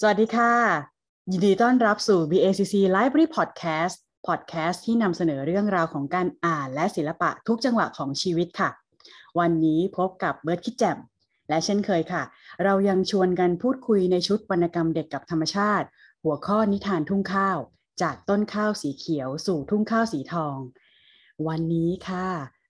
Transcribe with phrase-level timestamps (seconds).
[0.00, 0.52] สวัสดีค่ะ
[1.30, 3.94] ยินดีต้อนรับสู่ BACC Library Podcast
[4.26, 8.70] Podcast ที่นำเสนอเรื่องราวของการอ่านและศิลปะทุกจังหวะของชีวิตค่ะ
[9.38, 10.98] วันนี้พบกับเบิร์ดคิดแจม
[11.48, 12.22] และเช่นเคยค่ะ
[12.64, 15.86] เรายังชวนกันพูดคุยในชุดวรรณกรรมเด็กกับธรรมชาติ
[16.24, 17.58] หัวข้อนิทานทุ่งข้าว
[18.02, 20.56] จากต้นข้าวสีเขียวสู่ทุ่งข้าวสีทอง
[21.48, 22.28] วันนี้ค่ะ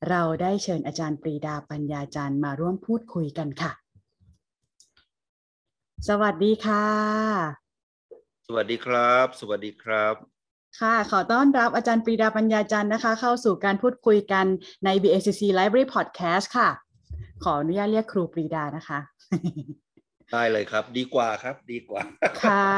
[0.08, 3.72] เราได้เชิญอาจารย์ปรีดาปัญญาจารย์มาร่วมพูดคุยกันค่ะ
[6.08, 6.86] สวัสดีค่ะ
[8.46, 10.14] สวัสดีครับ สวัสดีครับ
[10.80, 14.46] ค่ะ ขอต้อนรับอาจารย์ปรีดาปัญญาจันทร์นะคะ เข้าสู่การพูดคุยกัน
[14.84, 16.68] ใน BACC Library Podcast ค่ะ
[17.44, 18.98] ขออนุญาตเรียกครูปรีดานะคะ
[20.32, 22.02] ได้เลยครับ ดีกว่าครับ ดีกว่า
[22.44, 22.70] ค่ะ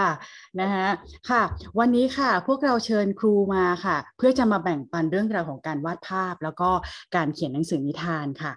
[0.61, 0.89] นะฮะ
[1.31, 1.43] ค่ะ
[1.79, 6.71] วันนี้ค่ะ พวกเราเชิญครูมาค่ะ เพื่อจะมาแบ่งปันเรื่องราวของการวาดภาพ แล้วก็
[7.17, 8.53] การเขียนหนังสือนิทานค่ะ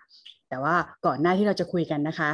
[0.49, 0.75] แต่ว่า
[1.05, 2.31] ก่อนหน้าที่เราจะคุยกันนะคะ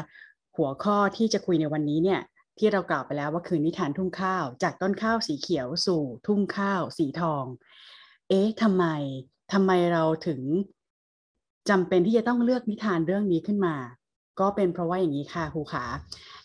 [0.57, 2.21] หัวข้อที่จะคุยในวันนี้เนี่ย
[2.57, 7.45] ที่เรากล่าวไปแล้วว่าคือนิทานทุ่งข้าว จากต้นข้าวสีเขียวสู่ทุ่งข้าวสีทอง
[8.29, 8.85] เอ๊ะทำไม
[9.53, 10.41] ทำไมเราถึง
[11.69, 13.75] จำเป็นที่จะต้องเลือกนิทานเรื่องนี้ขึ้นมา
[14.39, 15.85] ก็เป็นเพราะว่าอย่างนี้ค่ะครูขา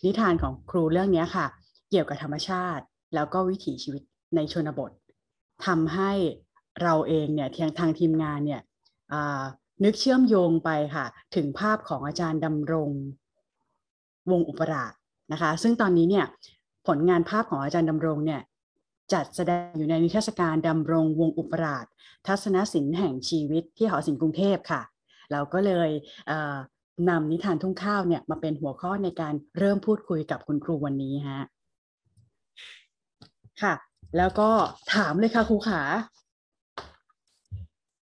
[0.05, 1.47] นิทานของครูเรื่องนี้ค่ะ
[1.91, 4.03] เกี่ยวกับธรรมชาติ แล้วก็วิถีชีวิต
[4.35, 4.91] ในชนบท
[5.67, 6.13] ทำให้
[6.83, 8.63] เราเองเนี่ยทางทางทีมงานเนี่ย
[9.85, 12.91] นึกเชื่อมโยงไปค่ะ ถึงภาพของอาจารย์ดำรง
[14.31, 14.93] วงอุปราช
[15.33, 16.27] นะคะ ซึ่งตอนนี้เนี่ย
[16.87, 18.41] ผลงานภาพของอาจารย์ดำรงเนี่ย
[19.13, 21.87] จัดแสดงอยู่ในนิทรรศการดำรงวงอุปราช
[22.27, 24.83] ทัศนศิลป์แห่งชีวิตที่หอศิลป์กรุงเทพค่ะ
[25.33, 25.91] เราก็เลย
[27.09, 31.47] นำนิทานทุ่งข้าวเนี่ยมาเป็นหัวข้อในการเริ่มพูดคุยกับคุณครูวันนี้ฮะ
[33.63, 33.75] ค่ะ
[34.17, 34.51] แล้วก็
[34.95, 35.83] ถามเลยค่ะครูขา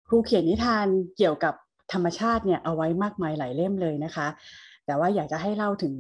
[0.09, 1.55] ครูเขียนนิทานเกี่ยวกับ
[1.93, 4.27] ธรรมชาติเนี่ยเอาไว้มากมายหลายเล่มเลยนะคะ
[4.89, 5.95] แต่ว่าอยากจะให้เล่าถึง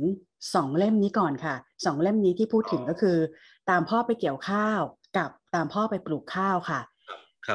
[0.54, 3.18] สองเล่มนี้ก่อนค่ะสองเล่มนี้ที่พูดถึงก็คือ
[3.70, 4.80] ตามพ่อไปเกี่ยวข้าว
[5.16, 6.80] กับตามพ่อไปปลูกข้าวค่ะ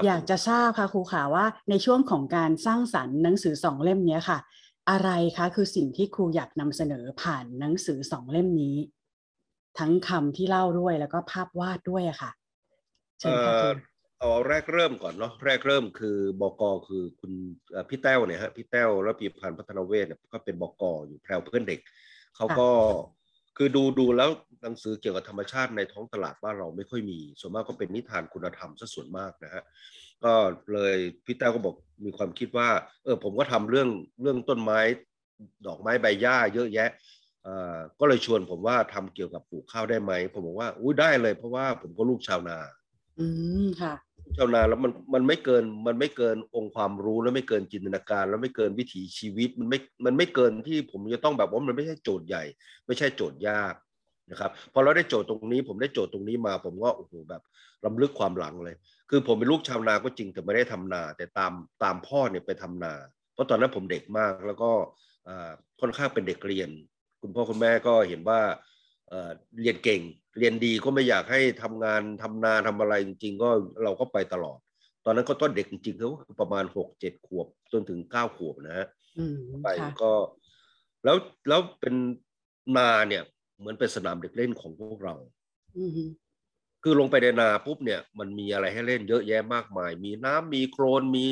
[0.05, 4.37] อยากจะทราบค่ะครูขาว่าในช่วงของการสร้างสรรค์หนังสือสองเล่มนี้ค่ะ
[4.89, 8.75] อะไรคะคือสิ่งที่ครูอยากนำเสนอผ่านหนังสือสองเล่มนี้
[9.79, 12.31] ทั้งคำที่เล่าด้วยแล้วก็ภาพวาดด้วยอะค่ะ
[13.19, 13.69] เชิญค่ะครู
[14.23, 17.31] เอาแรกเริ่มก่อนเนาะแรกเริ่มคือบกคือคุณ
[17.89, 21.79] พี่แต้วเนี่ยฮะพี่แต้วและปีพันธ์พัฒนาเวทเนี่ยก็เป็นบกอยู่แพรวเพื่อนเด็ก
[22.35, 22.69] เขาก็
[23.57, 24.29] คือดูดูแล้ว
[24.63, 29.63] หนังสือเกี่ยวกับธรรมชาติในท้องตลาดบ้านเราไม่ค่อยมี ส่วนมากก็เป็นนิทานคุณธรรมซะส่วนมากนะฮะ
[30.23, 30.33] ก็
[30.73, 32.69] เลยพี่แต้วก็บอกมีความคิดว่า
[33.03, 33.89] เออผมก็ทำเรื่อง
[34.21, 34.79] เรื่องต้นไม้
[35.67, 36.89] ดอกไม้ใบหญ้าเยอะแยะ
[37.99, 42.57] ก็เลยชวนผมว่าทำเกี่ยวกับปลูกข้าวได้ไหมผมบอกว่าอุ้ยได้เลยเพราะว่าผมก็ลูกชาวนา
[43.19, 43.25] อื
[43.63, 43.93] มค่ะ
[44.37, 52.43] ชาวนาแล้วมันมันไม่เกินมันไม่เกินองค์ความรู้แล้วไม่เกินจินตนาการ แล้วไม่เกินวิถีชีวิตมันไม่มันไม่เกินที่ผมจะต้องแบบว่ามันไม่ใช่โจทย์ใหญ่
[52.87, 53.73] ไม่ใช่โจทย์ยาก
[54.31, 57.41] นะครับพอเราได้โจทย์ตรงนี้ ผมได้โจทย์ตรงนี้มา ผมก็โอ้โหแบบ
[57.85, 58.75] ลำลึกความหลังเลย
[59.09, 62.93] คือผมเป็นลูกชาวนาก็จริงแต่ไม่ได้ทำนา แต่ตามตามพ่อเนี่ยไปทำนา
[63.33, 64.71] เพราะตอนนั้นผมเด็กมากแล้วก็
[65.81, 66.69] ค่อนข้างเป็นเด็กเรียน
[67.21, 68.39] คุณพ่อคุณแม่ก็เห็นว่า
[69.61, 70.01] เรียนเก่ง
[70.39, 73.49] เรียนดีก็ไม่อยากให้ทำงานทำนาทำอะไรจริง ๆ ก็
[73.83, 74.59] เราก็ไปตลอด
[75.05, 76.09] ตอนนั้นก็ต้นเด็กจริงๆเขา
[76.41, 78.87] ประมาณหกเจ็ดขวบจนถึงเก้าขวบนะฮะ
[79.63, 79.67] ไป
[80.01, 80.11] ก็
[81.03, 81.95] แล้วแล้วเป็น
[82.77, 83.23] นาเนี่ย
[83.59, 85.15] เหมือนเป็นสนามเด็กเล่นของพวกเรา
[86.83, 91.25] คือลงไปในนาปุ๊บเนี่ยมันมีอะไรให้เล่นเยอะแยะมากมาย มีน้ำมีโครนมี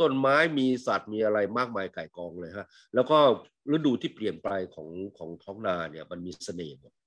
[0.00, 3.18] ต้นไม้มีสัตว์มีอะไรมากมายไก่กองเลยฮะ แล้วก็
[3.72, 7.03] ฤดูที่เปลี่ยนไปของของท้องนาเนี่ย มันมีเสน่ห์หมดต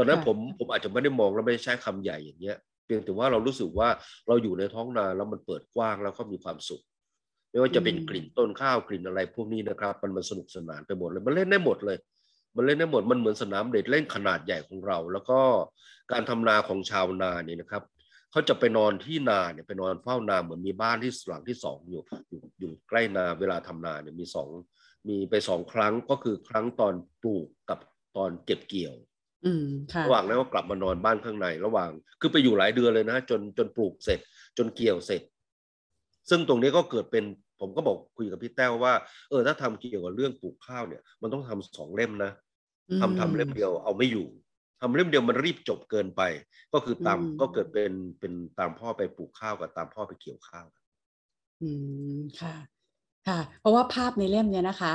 [0.00, 3.88] อนนั้นผมผมอาจจะไม่ได้มองแล้วไม่ใช้คำใหญ่อย่างเงี้ยเพียงแต่ว่าเรารู้สึกว่า
[4.28, 6.82] เราอยู่ในท้องนาแล้วมันเปิดกว้างแล้วก็มีความสุข
[7.50, 11.98] ไม่ว่าจะเป็นกลิ่นต้นข้าวกลิ่นอะไรพวกนี้นะครับ มันมันสนุกสนานไปหมดเลยมันเล่นได้หมดเลย
[12.56, 15.40] มันเล่นได้หมดมันเหมือนสนามเด็กเล่นขนาดใหญ่ของเรา แล้วก็
[16.12, 17.82] การทำนาของชาวนาเนี่ยนะครับ
[18.30, 24.48] เขาจะไปนอนที่นาเนี่ยไปนอนเฝ้านาเหมือนมีบ้านที่หลังที่สองอยู่อยู่อยู่ใกล้นาเวลาทำนาเนี่ยมีสอง
[25.08, 27.78] มีไปสองครั้งก็คือครั้งตอนปลูกกับ
[28.16, 28.94] ตอนเก็บเกี่ยว
[30.06, 31.90] ระหว่างนั้นก็กลับมานอนบ้านข้างใน ระหว่าง
[32.20, 34.20] คือไปอยู่หลายเดือนเลยนะจนจนปลูกเสร็จ
[34.58, 35.22] จนเกี่ยวเสร็จ
[36.30, 37.24] ซึ่งตรงนี้ก็เกิดเป็น
[37.60, 38.94] ผมก็บอกคุยกับพี่แต้วว่า
[39.30, 42.32] เออถ้าทำเกี่ยวกับเรื่องปลูกข้าวเนี่ย มันต้องทำสองเล่มนะ
[43.00, 44.28] ทำทำเล่มเดียวเอาไม่อยู่
[44.80, 46.22] ทำเล่มเดียวมันรีบจบเกินไป
[46.72, 50.66] ก็คือตามก็เกิดเป็นเป็นตามพ่อไปปลูกข้าวกับตามพ่อไปเกี่ยวข้าว
[51.62, 51.70] อื
[52.16, 52.54] มค่ะ
[53.26, 54.92] ค่ะ เพราะว่าภาพในเล่มเนี้ยนะคะ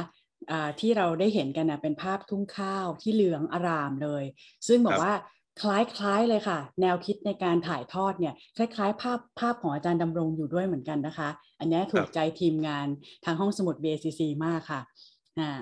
[0.79, 4.23] ที่เราได้เห็นกันนะเป็นภาพทุ่งข้าวที่เหลืองอารามเลย
[4.67, 5.13] ซึ่งบอกว่า
[5.61, 11.29] คล้ายๆเลยค่ะ แนวคิดในการถ่ายทอดเนี่ยคล้ายๆ ภาพภาพของอาจารย์ดำรงอยู่ด้วยเหมือนกันนะคะ
[11.59, 12.87] อันนี้ถูกใจทีมงาน
[13.25, 14.81] ทางห้องสมุด BACC มากค่ะ
[15.39, 15.59] อ่า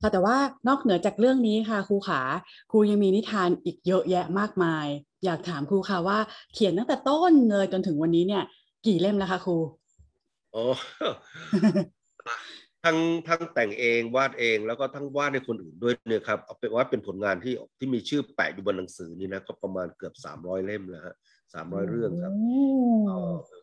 [0.00, 0.36] ค่ะแต่ว่า
[0.68, 2.22] นอกเหนือจากเรื่องนี้ค่ะครูขา
[2.70, 4.86] ครูยังมีนิทานอีกเยอะแยะมากมาย
[5.24, 6.18] อยากถามครูค่ะว่า
[6.54, 8.42] เขียนตั้งแต่ต้นเลยจนถึงวันนี้เนี่ย
[8.86, 9.56] กี่เล่มแล้วคะครู
[10.54, 10.64] อ๋อ
[12.84, 12.98] ทั้ง
[13.28, 21.16] ทั้งแต่งเองวาดเองแล้วก็ทั้งวาดให้คนอื่นด้วยเนี่ยครับเอาเป็นว่าเป็นผลงานที่ที่มีชื่อแปะอยู่บนหนังสือนี่นะก็ประมาณเกือบสามร้อยเล่มแล้วฮะ
[21.54, 23.20] สามร้อยเรื่องครับโอ้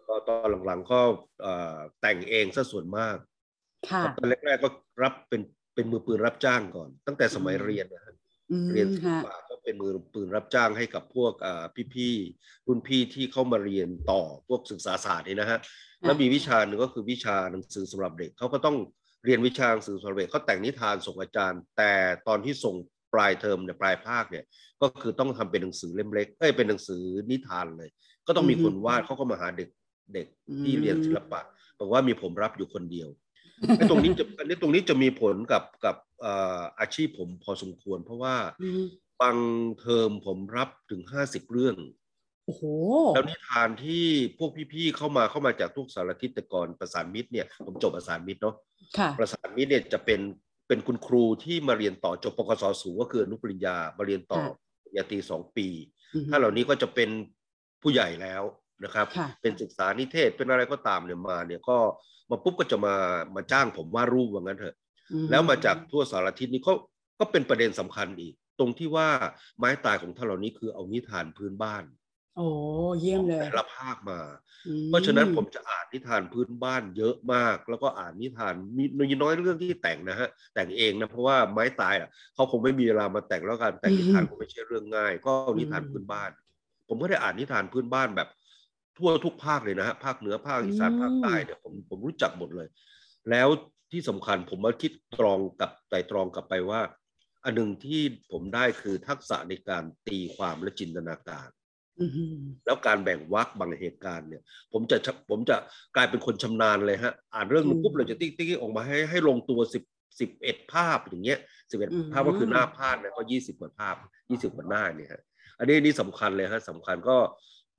[0.08, 1.00] ก็ตอนหลังๆก็
[1.42, 3.16] เอ่อแต่งเองซะส่วนมาก
[3.90, 4.70] ค่ะตอนแรกๆก็
[5.04, 5.42] รับเป็น
[5.76, 8.16] เป็นมือปืนรับจ้างก่อน ตั้งแต่สมัยอืมเรียนนะฮะ
[8.52, 11.64] อืมเรียนศิลค่ะปะก็เป็นมือปืนรับจ้างให้กับพวกอ่า
[11.94, 15.60] พี่ๆรุ่นพี่ที่เข้ามาเรียนต่อพวกศึกษาศาสตร์นี่นะฮะ
[16.02, 18.78] แล้วมีวิชาหนึ่งก็คือวิชาหนังสือสำหรับเด็กเขาก็ต้อง
[19.28, 21.94] เรียนวิชาหนังสือสำหรับเด็กเขาแต่งนิทานส่งอาจารย์ แต่
[22.28, 22.76] ตอนที่ส่ง
[23.14, 24.46] ปลายเทอมเนี่ยปลายภาคเนี่ย
[24.82, 27.02] ก็คือต้องทำเป็นหนังสือเล่มเล็กเอ้ยเป็นหนังสือ
[27.32, 27.90] นิทานเลย
[28.28, 29.70] ก็ต้องมีอือฮึคนวาดเขาก็มาหาเด็ก
[30.14, 30.28] เด็ก
[30.64, 31.42] ที่อืมเรียนศิลปะ
[31.80, 33.10] บอกว่ามีผมรับอยู่คนเดียว
[33.78, 38.84] ไอ้ตรงนี้จะอันนี้ตรงนี้จะมีผลกับกับเอ่ออาชีพผมพอสมควร เพราะว่าอืม
[39.22, 39.38] บาง
[39.80, 41.76] เทอมผมรับถึงห้าสิบเรื่อง
[42.48, 42.64] โอ้โห
[43.16, 44.06] แล้วนิทานที่
[44.38, 48.56] พวกพี่ๆเข้ามาเข้ามาจากทุกสารทิศแต่ก่อนประสานมิตรเนี่ยผมจบประสานมิตรเนาะ
[48.98, 50.20] ค่ะประสานมิตรเนี่ยจะเป็น
[50.68, 55.68] เป็นคุณครูที่มาเรียนต่อจบปกศสูงก็คืออนุปริญญามาเรียนต่อค่ะปริญญาตรีสองปี
[56.14, 57.10] อืมถ้าเหล่านี้ก็จะเป็น
[57.82, 58.44] ผู้ใหญ่แล้ว
[58.84, 61.78] นะครับค่ะเป็นศึกษานิเทศเป็นอะไรก็ตามเนี่ยมาเนี่ยก็
[62.30, 62.96] มาปุ๊บก็จะมา
[63.36, 64.76] มาจ้างผมวาดรูปว่างั้นเถอะ
[65.12, 66.74] อืมแล้วมาจากทั่วสารทิศนี่ก็
[67.20, 69.08] ก็เป็นประเด็นสำคัญอีก ตรงที่ว่า
[69.58, 71.84] ไม้ตายของท่านเหล่านี้คือเอานิทานพื้นบ้าน
[72.38, 72.48] โอ้
[73.02, 74.20] เยี่ยมเลยแต่ละภาคมา
[74.68, 86.30] อืมเพราะฉะนั้นผมจะอ่านนิทานพื้นบ้านเยอะมาก แล้วก็อ่านนิทานมีมีน้อยเรื่องที่แต่งนะฮะแต่งเองนะเพราะว่าไม้ตายอะเขาคงไม่มีเวลามาแต่งแล้วการแต่งนิทานคงไม่ใช่เรื่องง่าย ก็เอานิทานพื้นบ้าน
[86.88, 88.30] ผมก็ได้อ่านนิทานพื้นบ้านแบบ
[88.98, 92.68] ทั่วทุกภาคเลยนะฮะภาคเหนือภาคอีสานภาคใต้เนี่ยผมผมรู้จักหมดเลย
[93.30, 93.48] แล้ว
[93.92, 96.82] ที่สำคัญผมมาคิดตรองกับไต่ตรองกลับไปว่า
[97.44, 98.02] อันหนึ่งที่
[98.32, 101.67] ผมได้คือทักษะในการตีความและจินตนาการอืม
[102.66, 104.42] แล้วการแบ่งวรรคบางเหตุการณ์เนี่ย
[104.74, 104.98] ผมจะ
[105.30, 105.56] ผมจะ
[105.96, 109.84] กลายเป็นคนชำนาญเลยฮะ อ่านเรื่องหนึงปุ๊บเราจะติ๊กติ๊กออกมาให้ให้ลงตัวสิบ
[110.20, 111.40] สิบเอ็ดภาพอย่างเงี้ย
[111.72, 113.96] สิบเอ็ดภาพก็คือหน้าภาพเนี่ยก็ยี่สิบกว่าภาพ
[114.30, 115.22] ยี่สิบกว่าหน้าเนี่ยฮะ
[115.60, 117.18] อันนี้นี่สำคัญเลยฮะสำคัญก็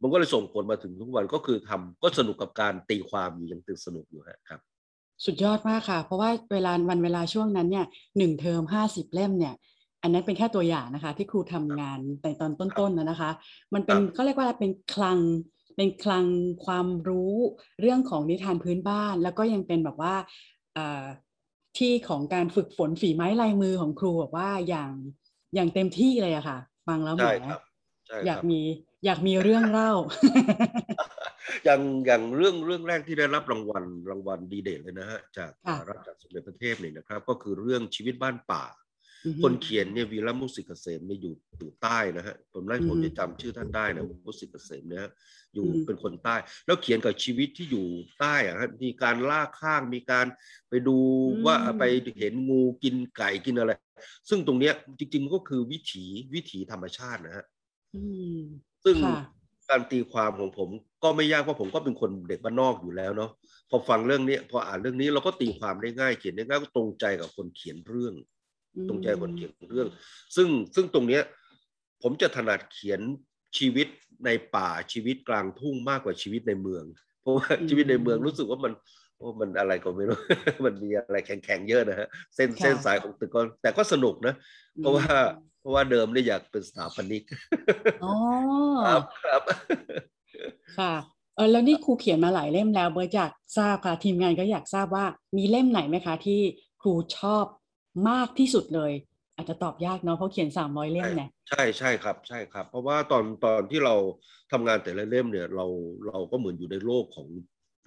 [0.03, 4.61] มันก็เลยส่งผลมาถึงทุกวันก็คือทำก็สนุกกับการตีความอยู่ยังตื่นสนุกอยู่ฮะครับ
[5.25, 7.87] สุดยอดมากค่ะ เพราะว่าเวลาวันเวลาช่วงนั้นเนี่ย
[8.19, 9.55] หนึ่งเทอมห้าสิบเล่มเนี่ย
[10.03, 13.31] อันนั้นเป็นแค่ตัวอย่างนะคะ ที่ครูทำงานในตอนต้นๆนะนะคะ
[13.75, 15.19] มันเป็นครับก็เรียกว่าอะไรเป็นคลัง
[15.77, 16.27] เป็นคลัง
[16.65, 17.35] ความรู้
[17.81, 20.15] เรื่องของนิทานพื้นบ้าน แล้วก็ยังเป็นแบบว่า
[20.77, 21.05] อ่า
[21.79, 24.93] ที่ของการฝึกฝนฝีไม้ลายมือของครูแบบว่าอย่าง
[25.55, 27.61] อย่างเต็มที่เลยอะค่ะ ฟังแล้วแหมใช่ครับ
[28.07, 28.61] ใช่อคยารักบมี
[29.05, 29.93] อยากมีเรื่องเล่า
[31.65, 38.88] อย่างอย่างเรื่องเรื่องแรกที่ได้รับรางวัลรางวัลดีเด่นเลยนะฮะจากค่ะรับจากสมเด็จพระเทพเนี่ยนะครับ ก็คือเรื่องชีวิตบ้านป่าอือฮึ
[39.43, 45.11] คนเขียนเนี่ยวีระมุสิกเกษมเนี่ยอยู่อยู่ใต้นะฮะผมไล่ผมอือฮึจะจำชื่อท่านได้นะมุสิกเกษมเนี่ยฮะ
[45.55, 46.37] อยู่อือฮึเป็นคนใต้
[46.67, 47.87] แล้วเขียนกับชีวิตที่อยู่
[48.21, 50.27] ใต้อะฮะมีการล่าข้างมีการ
[50.69, 50.97] ไปดู
[51.47, 51.85] ว่าไป
[52.19, 53.73] เห็นงูกินไก่กินอะไร
[54.29, 56.05] ซึ่งตรงเนี้ยจริงๆมันก็คือวิถี
[56.35, 57.45] วิถีธรรมชาตินะฮะ
[57.95, 58.03] อื
[58.39, 58.41] ม
[58.85, 59.15] ซึ่งค่ะ
[59.71, 60.69] การตีความของผม
[61.03, 63.31] ก็ไม่ยากเพราะผมก็เป็นคนเด็กบ้านนอกอยู่แล้วเนาะ
[63.71, 68.15] พอฟังเรื่องนี้พออ่านเรื่องนี้เราก็ตีความได้ง่ายเขียนได้ง่ายก็ตรงใจกับคนเขียนเรื่อง
[68.89, 69.89] ตรงใจคนเขียนเรื่อง
[70.37, 71.23] ซึ่งซึ่งตรงเนี้ย
[72.03, 73.01] ผมจะถนัดเขียน
[73.59, 73.89] ชีวิต
[74.25, 76.85] ในป่าชีวิตกลางทุ่งมากกว่าชีวิตในเมือง
[77.21, 78.73] เพราะว่าอืมชีวิตในเมืองรู้สึกว่ามัน
[79.17, 80.19] โอ้มันอะไรก็ไม่รู้
[80.65, 84.35] มันมีอะไรแข็งๆเยอะนะฮะ เส้นค่ะเส้นสายของตึกก็แต่ก็สนุกนะ
[84.79, 85.07] เพราะว่า
[85.61, 87.25] เพราะว่าเดิมเนี่ยอยากเป็นสถาปนิก
[88.05, 88.15] อ๋อ
[88.87, 89.43] ครับครับ
[90.79, 90.95] ค่ะ
[91.37, 95.05] เออแล้วนี่ครูเขียนมาหลายเล่มแล้วเบิร์ตอยากทราบค่ะทีมงานก็อยากทราบว่า
[95.37, 96.41] มีเล่มไหนไหมคะที่
[96.81, 97.45] ครูชอบ
[98.09, 98.93] มากที่สุดเลย
[99.37, 103.95] อาจจะตอบยากเนาะเพราะเขียนสามร้อยเล่มเนี่ยใช่ใช่ครับใช่ครับ เพราะว่าตอนตอนที่เรา
[104.53, 105.67] ทำงานแต่ละเล่มเนี่ยเรา
[106.07, 107.29] เราก็เหมือนอยู่ในโลกของ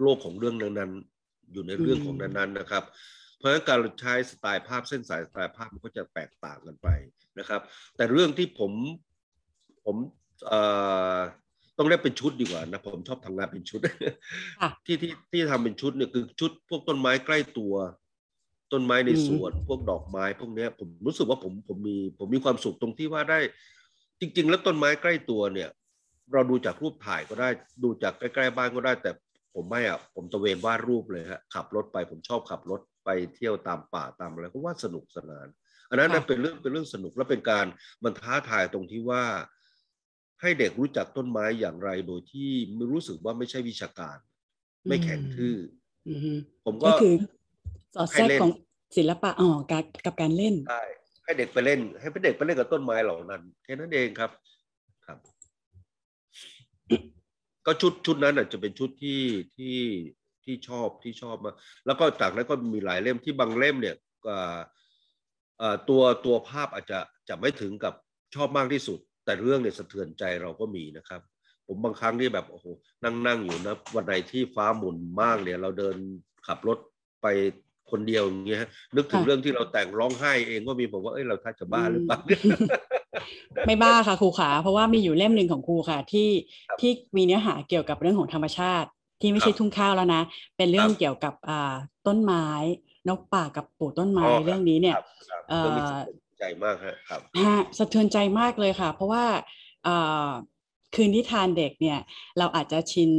[0.02, 2.84] โลกของเรื่องนั้นๆ อยู่ในเรื่องของนั้นๆนะครับ
[3.38, 6.88] เพราะฉะนั้นการใช้สไตล์ภาพเส้นสายสไตล์ภาพมันก็จะแตกต่างกันไป
[7.40, 7.62] นะครับ
[7.98, 8.72] แต่เรื่องที่ผม
[9.86, 9.96] ผม
[10.48, 10.60] เอ่
[11.16, 11.18] อ
[11.78, 13.80] ต้องเรียกเป็นชุดดีกว่านะผมชอบทำงานเป็นชุด
[14.62, 17.74] ค่ะที่ที่ที่ทำเป็นชุดเนี่ยคือชุดพวกต้นไม้ใกล้ตัว
[18.72, 23.40] ต้นไม้ในอืมสวนพวกดอกไม้พวกเนี้ย ผมรู้สึกว่าผมผมมีผมมีความสุขตรงที่ว่าได้
[24.20, 25.70] จริง ๆ แล้วต้นไม้ใกล้ตัวเนี่ย
[26.34, 27.50] เราดูจากรูปถ่ายก็ได้
[27.84, 29.12] ดูจากใกล้ๆบ้านก็ได้ แต่
[29.56, 35.48] ผมไม่อะผมตะเวนวาดรูปเลยฮะขับรถไปผมชอบขับรถไปเที่ยวตามป่าตามอะไรก็ว่าสนุกสนาน
[35.90, 37.66] อันนั้นค่ะนะเป็นเรื่องเป็นเรื่องสนุกและเป็นการ
[38.04, 39.24] มันท้าทายตรงที่ว่า
[40.42, 44.18] ให้เด็กรู้จักต้นไม้อย่างไรโดยที่ไม่รู้สึกว่าไม่ใช่วิชาการ
[44.88, 45.56] ไม่แข็งทื่อ
[46.10, 46.34] อือฮึ
[46.66, 47.14] ผมก็ก็คือ
[47.96, 48.52] สอดแทรกให้เล่นของ
[48.98, 50.84] ศิลปะอ๋อกับกับการเล่นใช่
[51.24, 54.32] ให้เด็กไปเล่น ให้เด็กไปเล่นกับต้นไม้เหล่านั้นแค่นั้นเองครับ
[55.06, 55.18] ครับ
[57.66, 59.22] ก็ชุดชุดนั้นอะจะเป็นชุดที่
[59.56, 59.78] ที่
[60.44, 61.56] ที่ชอบที่ชอบมาก
[61.86, 63.96] แล้วก็จากนั้นก็มีหลายเล่มที่บางเล่มเนี่ย
[64.26, 64.38] ก็
[65.58, 67.94] เอ่อตัวตัวภาพอาจจะจะไม่ถึงกับ
[68.36, 71.22] ชอบมากที่สุด แต่เรื่องเนี่ยสะเทือนใจเราก็มีนะครับ
[71.68, 72.66] ผมบางครั้งนี่แบบโอ้โห
[73.04, 75.96] นั่งนั่งอยู่นะวันไหนที่ฟ้าหมุนมากเนี่ย เราเดิน
[76.48, 76.78] ขับรถ
[77.22, 77.28] ไป
[77.92, 78.64] คนเดียวอย่างเงี้ย
[78.96, 82.20] นึกถึงค่ะเรื่องที่เราแต่งร้องไห้เองก็มีผมว่าเอ้ยเราท่าจะบ้าหรือเปล่า
[83.68, 86.30] ไม่บ้าค่ะครูขาเพราะว่ามีอยู่เล่มหนึ่งของครูค่ะที่
[86.70, 88.90] ครับที่มีเนื้อหาเกี่ยวกับเรื่องของธรรมชาติ
[89.22, 90.22] ที่ไม่ใช่ครับทุ่งข้าวแล้วนะ
[90.58, 91.74] เป็นเรื่องครับเกี่ยวกับอ่า
[92.08, 92.48] ต้นไม้
[93.10, 99.26] นกป่ากับปลูกต้นไม้อ๋อครับเรื่องนี้เนี่ยครับครับเอ่อเรื่องนี้สะเทือนใจมากฮะครับฮะสะเทือนใจมากเลยค่ะ เพราะว่า
[99.88, 100.30] อ่า
[100.96, 102.00] คือนิทานเด็กเนี่ย
[102.38, 103.12] เราอาจจะชิน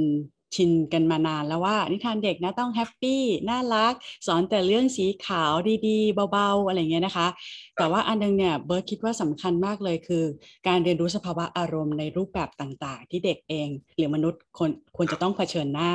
[0.55, 3.95] ชินกันมานานแล้วว่า นิทานเด็กนะต้องแฮปปี้น่ารัก
[4.27, 5.53] สอนแต่เรื่องสีขาว
[5.87, 7.29] ดีๆ เบาๆ อะไรเงี้ยนะคะ
[7.77, 10.25] แต่ว่าอันนึงเนี่ยเบิร์ตคิดว่าสำคัญมากเลยคือ
[10.69, 15.93] การเรียนรู้สภาวะอารมณ์ในรูปแบบต่างๆ ที่เด็กเอง หรือมนุษย์คนควรจะต้องเผชิญหน้า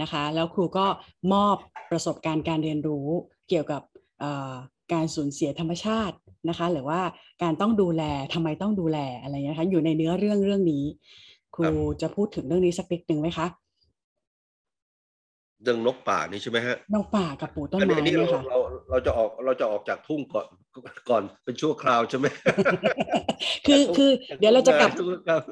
[0.00, 0.86] นะคะ แล้วครูก็
[1.32, 1.56] มอบ
[1.90, 3.06] ประสบการณ์การเรียนรู้
[3.48, 3.82] เกี่ยวกับ
[4.20, 4.54] เอ่อ
[4.92, 6.16] การสูญเสียธรรมชาติ
[6.48, 7.00] นะคะหรือว่า
[7.42, 8.02] การต้องดูแล
[8.34, 10.84] ทำไมต้องดูแลอะไรเงี้ยนะคะอยู่ในเนื้อเรื่องเรื่องนี้
[11.54, 11.68] ครู
[12.02, 13.46] จะพูดถึงเรื่องนี้สักนิดหนึ่งไหมคะ
[15.62, 18.58] เรื่องนกป่านี่ใช่ไหมฮะนกป่ากับปลูกต้นอันนี้ไม้อันนี้เนี่เรายค่ะเรา
[18.90, 20.46] เราจะออกเราจะออกจากทุ่งก่อน
[21.10, 22.26] ก่อนเป็นชั่วคราวใช่ไหม
[23.66, 25.42] คือคือเดี๋ยวเราจะกลับทุ่งครับ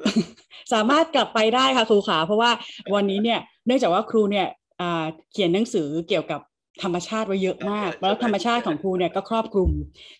[0.73, 2.51] สามารถกลับไปได้ค่ะครูขาเพราะว่า
[2.95, 4.47] วันนี้เนี่ยเนื่องจากว่าครูเนี่ย
[4.81, 6.41] อ่าเขียนหนังสือเกี่ยวกับ
[6.83, 9.69] ธรรมชาติไว้เยอะมาก แล้วธรรมชาติของครูเนี่ยก็ครอบคลุม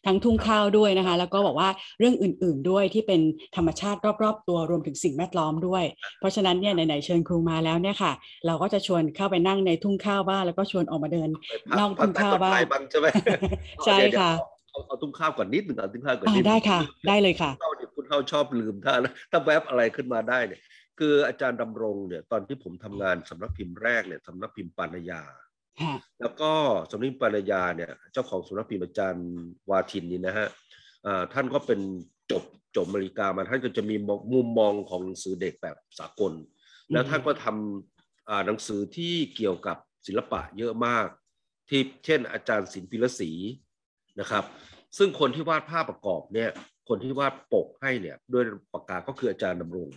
[0.06, 1.70] ทั้งทุ่งข้าวด้วยนะคะ แล้วก็บอกว่า
[2.00, 3.22] เรื่องอื่น ๆด้วยที่เป็น
[3.56, 5.84] ธรรมชาติรอบๆ ตัวรวมถึงสิ่งแวดล้อมด้วย
[6.20, 8.12] เพราะฉะนั้นเนี่ยไหนๆเชิญครูมาแล้วเนี่ยค่ะ
[8.48, 11.30] เราก็จะชวนเข้าไปนั่งในทุ่งข้าวบ้างแล้วก็ชวนออกมาเดิน
[11.80, 13.08] นอกทุ่งข้าวบ้างไปบ้างใช่ไหม
[13.86, 14.32] ใช่ค่ะ
[14.72, 20.62] เอาเอาทุ่งข้าวก่อนนิดหนึ่งเอาทุ่งข้าวก่อนอ่านิดหนึ่งได้ค่ะ ได้เลยค่ะเข้าเนี่ยคุณเข้าชอบลืมถ้านะถ้าแวบอะไรขึ้นมาได้เนี่ย
[21.00, 25.45] คืออาจารย์ดำรงเนี่ยตอนที่ผมทำงานสำนักพิมพ์แรกเนี่ยสำนักพิมพ์ปานยาค่ะ
[26.22, 26.52] แล้วก็
[26.90, 29.28] สำนักพิมพ์ปานยาเนี่ย เจ้าของสำนักพิมพ์อาจารย์
[29.70, 30.48] วาทินนี่นะฮะ
[31.06, 31.80] อ่าท่านก็เป็น
[32.32, 32.44] จบ
[32.76, 33.96] จบอเมริกามาท่านก็จะมี
[34.34, 36.34] มุมมองของหนังสือเด็กแบบสากล
[36.92, 39.78] แล้วท่านก็ทำอ่าหนังสือที่เกี่ยวกับ
[40.08, 41.08] ศิลปะเยอะมาก
[41.70, 43.32] ที่เช่น อาจารย์ศิลปิลศรี
[44.20, 44.44] นะครับ
[44.98, 46.50] ซึ่งคนที่วาดภาพประกอบเนี่ย
[46.90, 49.88] คนที่วาดปกให้เนี่ยด้วยปากกาก็คืออาจารย์ดำรง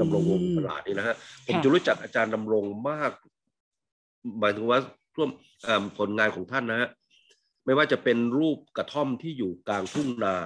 [0.00, 3.12] ดำรงวงศ์ประหลาดนี่นะฮะผมค่ะจะรู้จักอาจารย์ดำรงมาก
[4.40, 4.80] หมายถึงว่า
[5.16, 5.30] ร่วม
[5.66, 6.90] อ่าผลงานของท่านนะฮะ
[7.64, 10.36] ไม่ว่าจะเป็นรูปกระท่อมที่อยู่กลางทุ่งนา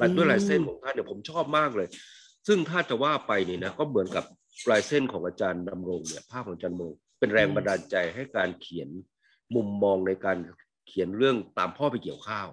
[0.00, 1.88] ลายด้วยลายเส้นของท่านเนี่ยผมชอบมากเลย
[2.46, 4.24] ซึ่งถ้าจะว่าไปเนี่ยนะก็เหมือนกับ
[4.70, 8.88] ลายเส้นของอาจารย์ดำรงเนี่ยภาพของอาจารย์ดำรงเป็นแรงบันดาลใจให้การเขียน
[9.54, 10.36] มุมมองในการ
[10.88, 12.48] เขียนเรื่องตามพ่อไปเกี่ยวข้าว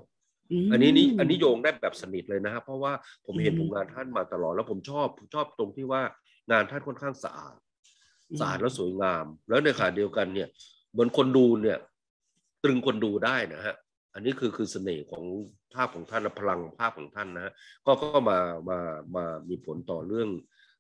[0.65, 2.93] มอันนี้นี่อันนี้โยงได้แบบสนิทเลยนะครับเพราะว่า
[3.25, 6.01] ผมเห็นอืมผลงานท่านมาตลอดแล้วผมชอบผมชอบตรงที่ว่า
[6.51, 7.55] งานท่านค่อนข้างสะอาด
[8.39, 10.49] สะอาดแล้วสวยงาม แล้วในขณะเดียวกันเนี่ย
[10.91, 11.79] เหมือนคนดูเนี่ย
[12.63, 13.75] ตรึงคนดูได้นะฮะ
[14.13, 15.23] อันนี้คือคือเสน่ห์ของ
[15.73, 17.51] ภาพของท่านและพลังภาพของท่านนะฮะ
[17.85, 18.79] ก็ก็มามา
[19.15, 20.29] มามีผลต่อเรื่อง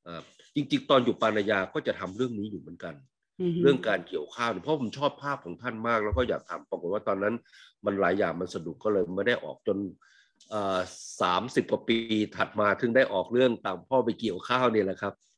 [0.03, 0.21] เอ่อ
[0.55, 2.95] จริง ๆ ตอนอยู่ปานายาก็จะทำเรื่องนี้อยู่เหมือนกัน
[3.51, 7.35] มเรื่องการเกี่ยวข้าวเนี่ยเพราะผมชอบภาพของท่านมาก แล้วก็อยากทำปรากฏว่าตอนนั้น
[7.85, 9.77] มันหลายอย่างมันสะดุดก็เลยไม่ได้ออกจน
[11.21, 11.97] สามสิบกว่าปี
[12.35, 15.28] ถัดมาถึงได้ออกเรื่องตามพ่อไปเกี่ยวข้าวเนี่ยแหละครับอืม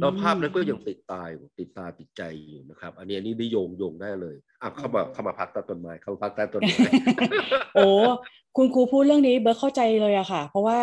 [0.00, 6.78] แล้วภาพนั้นก็ยังติดตาอยู่ติดตาติดใจอยู่นะครับ อันนี้อันนี้ได้โยงโยงได้เลยอะเข้ามาเข้ามาพักใต้ต้นไม้เข้ามาพักใต้ต้นไม้
[7.74, 7.86] โอ้
[8.56, 10.78] คุณครูพูดเรื่องนี้เบิร์ตเข้าใจเลยอะค่ะ เพราะว่า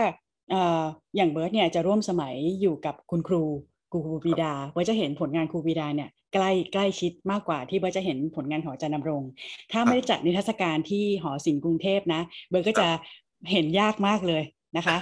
[0.51, 0.83] เอ่อ
[1.15, 3.43] อย่างเบิร์ตเนี่ยจะร่วมสมัยอยู่กับคุณครู
[3.91, 9.21] ครูครูปีดาเบิร์ตจะเห็นผลงานครูปีดาเนี่ยใกล้ใกล้ชิดมากกว่าที่เบิร์ตจะเห็นผลงานของอาจารย์ดำรง
[9.71, 12.87] ถ้าไม่ได้จัดนิทรรศการที่หอศิลป์กรุงเทพนะ เบิร์ตก็จะ
[13.51, 14.43] เห็นยากมากเลย
[14.77, 14.97] นะคะ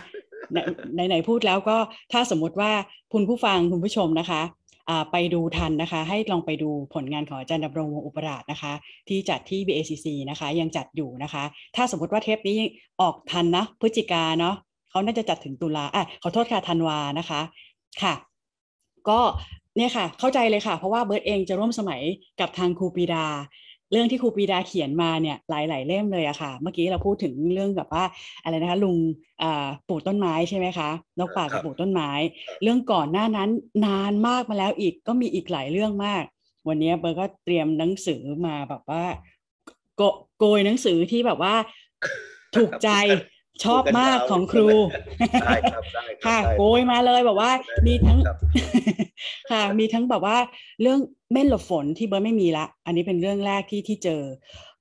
[0.51, 1.77] ไหนไหนๆพูดแล้วก็
[2.11, 2.71] ถ้าสมมติว่า
[3.13, 4.41] คุณผู้ฟังคุณผู้ชมนะคะ
[5.11, 8.73] ไปดูทันนะคะ ให้ลองไปดูผลงานของอาจารย์ดำรงวงอุปราชนะคะ
[9.09, 11.43] ที่จัดที่ BACC นะคะ ยังจัดอยู่นะคะ
[11.75, 12.59] ถ้าสมมติว่าเทปนี้
[13.01, 14.55] ออกทันนะพฤศจิกาเนาะ
[14.89, 17.41] เขาน่าจะจัดถึงตุลาอะขอโทษค่ะธันวานะคะ
[18.01, 18.13] ค่ะ
[19.09, 19.19] ก็
[19.77, 22.01] เนี่ยค่ะ เข้าใจเลยค่ะ เพราะว่าเบิร์ตเองจะร่วมสมัย
[22.39, 23.25] กับทางครูปีดา
[23.91, 28.03] เรื่องที่ครูปีดาเขียนมาเนี่ยหลาย ๆ เล่มเลยอะค่ะ เมื่อกี้เราพูดถึงเรื่องแบบว่า
[28.43, 28.97] อะไรนะคะลุง
[29.41, 30.89] อ่าปลูกต้นไม้ใช่ไหมคะ
[31.19, 32.11] นกป่าครักับบปลูกต้นไม้
[32.63, 33.49] เรื่องก่อนหน้านั้น
[33.85, 36.23] นานมากมาแล้วอีกก็มีอีกหลายเรื่องมาก
[36.67, 39.03] วันนี้เบิร์ตก็เตรียมหนังสือมาแบบว่า
[39.95, 40.01] โก
[40.37, 41.55] โกยหนังสือที่แบบว่า
[42.55, 42.89] ถูกใจ
[43.65, 44.67] ชอบมากของครู
[45.43, 47.51] ได้ครับได้รับค่ะได้โกยมาเลยแบบว่า
[47.87, 48.37] มีทั้งครับ
[49.51, 50.37] ค่ะ มีทั้งแบบว่า
[50.81, 50.99] เรื่อง
[51.31, 54.23] เม่นหลบฝนที่เบิร์ตไม่มีละ อันนี้เป็นเรื่องแรกที่ที่เจอ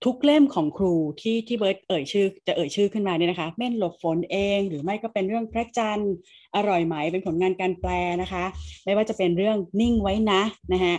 [0.04, 6.14] ทุกเล่มของครูที่ที่เบิร์ตเอ่ยชื่อ จะเอ่ยชื่อขึ้นมาเนี่ยนะคะ เม่นหลบฝนเอง หรือไม่ก็เป็นเรื่องพระจันทร์
[6.56, 7.90] อร่อยไหมเป็นผลงานการแปล
[8.22, 8.44] นะคะ
[8.84, 10.42] ไม่ว่าจะเป็นเรื่องนิ่งไว้นะ
[10.72, 10.94] นะฮะ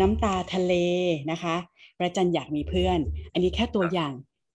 [0.00, 0.74] น้ำตาทะเล
[1.30, 1.56] นะคะ
[1.98, 2.98] พระจันทร์อยากมีเพื่อน
[3.32, 4.12] อันนี้แค่ตัวอย่าง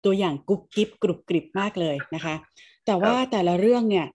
[0.04, 2.34] ตัวอย่างกุ๊บกิ๊บกรุบกริบมากเลยนะคะ
[2.86, 4.06] แต่ว่าแต่ละเรื่องเนี่ย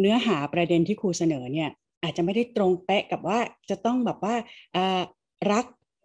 [0.00, 1.70] เนื้อหาประเด็นที่ครูเสนอเนี่ย
[2.02, 3.38] อาจจะไม่ได้ตรงเป๊ะกับว่า
[3.70, 4.34] จะต้องแบบว่า
[4.72, 5.00] เอ่อ
[5.52, 5.64] รัก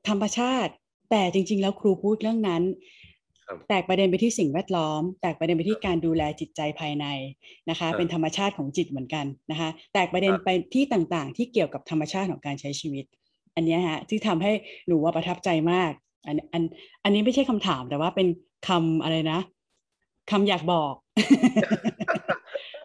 [0.10, 0.72] ธรรมชาติ
[1.12, 2.64] แต่จริง ๆ แล้วครูพูดเรื่องนั้น
[3.46, 7.06] ครับแตกประเด็นไปที่สิ่งแวดล้อม แตกประเด็นไปที่การดูแลจิตใจภายใน
[7.70, 13.06] นะคะครับเป็นธรรมชาติของจิตเหมือนกันนะคะ แตกประเด็นครับไปที่ต่างๆ ที่เกี่ยวกับธรรมชาติของการใช้ชีวิต
[13.56, 14.52] อันเนี้ยฮะที่ทำให้
[14.88, 15.92] หนูว่าประทับใจมาก
[16.28, 16.64] อันอัน
[17.04, 18.28] อันนี้ไม่ใช่คำถามแต่ว่าเป็น
[18.68, 19.40] คำอะไรนะ
[20.32, 20.94] คำอยากบอก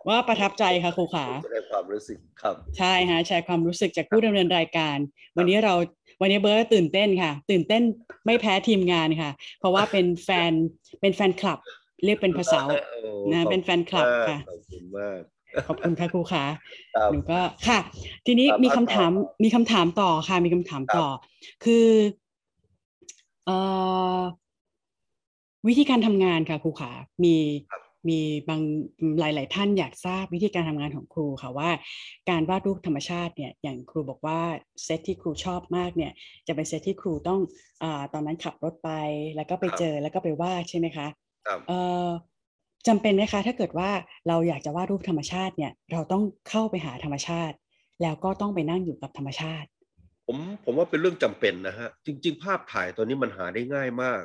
[0.08, 4.96] ว่าประทับใจค่ะครูขาแสดงความรู้สึกครับใช่ฮะแชร์ความรู้สึกจากผู้ดำเนินรายการ
[5.36, 5.74] วันนี้เรา
[6.20, 7.82] วันนี้เบิร์ตตื่นเต้นค่ะ ตื่นเต้น
[8.26, 10.52] ไม่แพ้ทีมงานค่ะ เพราะว่าเป็นแฟน
[11.00, 11.58] เป็นแฟนคลับ
[12.04, 15.20] เรียกเป็นภาษาโอ้นะขอบเป็นแฟนคลับมากค่ะขอบคุณมาก
[15.68, 16.44] ขอบคุณค่ะครูขา
[16.94, 17.78] ครับหนูก็ค่ะ
[18.26, 21.06] ทีนี้ครับมีคำอะถามต่อมีคำถามต่อค่ะมีคำถามครับต่อ
[21.64, 21.86] คือ
[23.46, 23.56] เอ่
[24.16, 24.18] อ
[25.68, 26.90] วิธีการทำงานค่ะครูขา
[27.24, 27.36] มี
[28.08, 28.60] มีบาง
[29.20, 31.70] หลาย ๆ ท่านอยากทราบวิธีการทำงานของครูค่ะว่า
[32.30, 34.40] การวาดรูปธรรมชาติเนี่ยอย่างครูบอกว่า
[34.84, 36.12] เซตที่ครูชอบมากเนี่ย
[36.46, 37.40] จะเป็นเซตที่ครูต้อง
[37.82, 38.90] อาตอนนั้นขับรถไป
[39.36, 41.06] แล้วก็ไปครับเจอแล้วก็ไปวาดใช่ไหมคะ
[41.46, 42.06] ครับเอ่อ
[42.86, 43.90] จำเป็นไหมคะถ้าเกิดว่า
[44.28, 47.56] เราอยากจะวาดรูปธรรมชาติเนี่ยเราต้องเข้าไปหาธรรมชาติ
[48.02, 49.68] แล้วก็ต้องไปนั่งอยู่กับธรรมชาติ
[50.26, 54.22] ผมผมว่าเป็นเรื่องจำเป็นนะฮะจริง ๆ ภาพถ่ายตัวนี้มันหาได้ง่ายมาก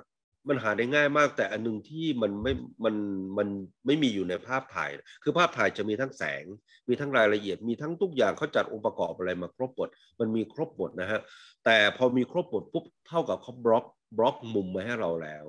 [0.48, 2.54] มันหาได้ง่ายมากแต่อันหนึงที่มันไม่
[2.86, 2.96] มัน
[3.38, 3.48] มัน
[3.86, 4.90] ไม่มีอยู่ในภาพถ่าย
[5.24, 6.44] คือภาพถ่ายจะมีทั้งแสง
[6.88, 11.20] มีทั้งรายละเอียดมีทั้งทุกอย่างเขาจัดองค์ประกอบอะไรมาครบหมดมันมีครบหมดนะฮะ
[11.66, 13.86] แต่พอมีครบหมดปุ๊บเท่ากับเขาบล็อก
[14.18, 15.46] บล็อกมุมไว้ให้เราแล้ว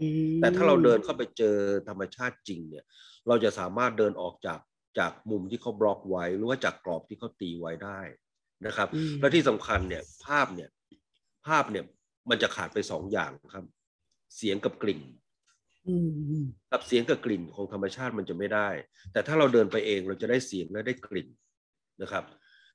[0.00, 1.56] อืมแต่ถ้าเราเดินเข้าไปเจอ
[1.88, 2.84] ธรรมชาติจริงเนี่ย
[3.28, 4.60] เราจะสามารถเดินออกจาก
[4.98, 8.00] จากมุมที่เขาบล็อกไว้ หรือว่าจากกรอบที่เขาตีไว้ได้
[8.66, 10.70] นะครับอืมและที่สำคัญเนี่ยภาพเนี่ย
[11.46, 11.84] ภาพเนี่ย
[12.30, 13.64] มันจะขาดไปสองอย่างครับ
[14.36, 15.00] เสียงกับกลิ่น
[15.88, 18.68] อืมอืมกับเสียงกับกลิ่นของธรรมชาติมันจะไม่ได้
[19.12, 21.28] แต่ถ้าเราเดินไปเองเราจะได้เสียงและได้กลิ่น
[22.02, 22.24] นะครับ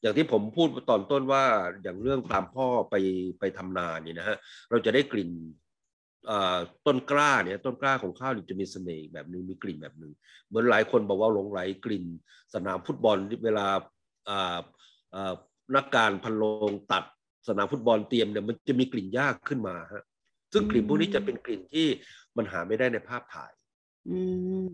[0.02, 1.44] อย่างที่ผมพูดตอนต้นว่า
[1.84, 2.96] อย่างเรื่องตามพ่อไป
[3.40, 4.38] ไปทำนาเนี่ยนะฮะ
[4.70, 5.32] เราจะได้กลิ่น
[6.30, 10.12] อ่าต้นกล้าเนี่ยต้นกล้าของข้าวนี่จะมีเสน่ห์อีกแบบหนึ่งมีกลิ่นแบบหนึ่ง
[10.48, 12.06] เหมือนหลายคนบอกว่าหลงไหลกลิ่น
[12.54, 13.68] สนามฟุตบอลที่เวลา
[14.30, 14.60] อ่า
[15.16, 15.34] อ่า
[15.76, 17.04] นักการพันโลงตัด
[17.48, 20.04] สนามฟุตบอลเตรียมเนี่ยมันจะมีกลิ่นยากขึ้นมาฮะ
[20.54, 21.88] ซึ่งกลิ่นพวกนี้จะเป็นกลิ่นที่
[22.38, 23.52] มันหาไม่ได้ในภาพถ่าย
[24.10, 24.18] อื
[24.68, 24.70] ม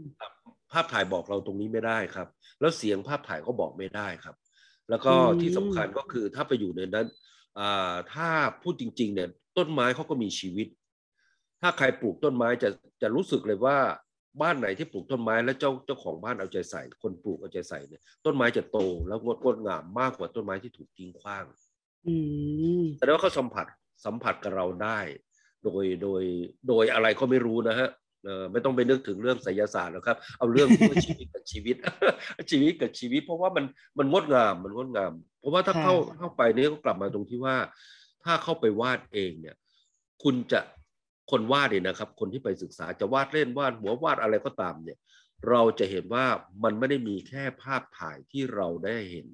[0.71, 2.27] ภาพถ่ายบอกเราตรงนี้ไม่ได้ครับ
[2.59, 4.35] แล้วเสียงภาพถ่ายก็บอกไม่ได้ครับ
[4.89, 7.07] แล้วก็อืมที่สำคัญก็คือถ้าไปอยู่ในนั้น
[7.59, 8.29] อ่าถ้า
[8.61, 10.67] พูดจริง ๆ เนี่ย ต้นไม้เขาก็มีชีวิต
[11.61, 12.69] ถ้าใครปลูกต้นไม้จะ
[13.01, 13.77] จะรู้สึกเลยว่า
[14.41, 21.45] บ้านไหนที่ปลูกต้นไม้แล้วเจ้าเจ้าของบ้านเอาใจใส่ คนปลูกเอาใจใส่เนี่ยต้นไม้จะโตแล้วงดงดงามมากกว่าต้นไม้ที่ถูกทิ้งขว้าง
[22.07, 22.15] อื
[22.81, 23.65] มแต่ว่าเขาสัมผัส
[24.05, 24.99] สัมผัสกับเราได้
[25.63, 26.23] โดยโดย
[26.67, 27.89] โดยอะไรก็ไม่รู้นะฮะ
[28.25, 30.69] เออไม่ต้องไปนึกถึงเรื่องไสยศาสตร์หรอกครับ เอาเรื่อง
[31.05, 31.75] ชีวิตกับชีวิต
[32.51, 33.65] ชีวิตกับชีวิต เพราะว่ามัน
[33.97, 37.55] มันงดงามมันงดงาม เพราะว่าถ้าค่ะเข้าเข้าไปเนี่ยก็กลับมาตรงที่ว่า
[38.23, 39.55] ถ้าเข้าไปวาดเองเนี่ย
[40.23, 40.59] คุณจะ
[41.31, 44.97] คนวาดเนี่ยนะครับ คนที่ไปศึกษาจะวาดเล่นวาดหัววาดอะไรก็ตามเนี่ย
[45.49, 46.25] เราจะเห็นว่า
[46.63, 49.27] มันไม่ได้มีแค่ภาพถ่ายที่เราได้เห็น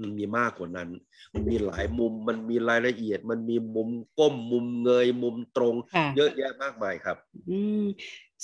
[0.00, 0.90] มันมีมากกว่านั้น
[1.34, 7.16] มันมีหลายมุม มันมีรายละเอียด มันมีมุมก้มมุมเงยมุมตรงค่ะเยอะแยะมากมายครับ
[7.50, 7.84] อืม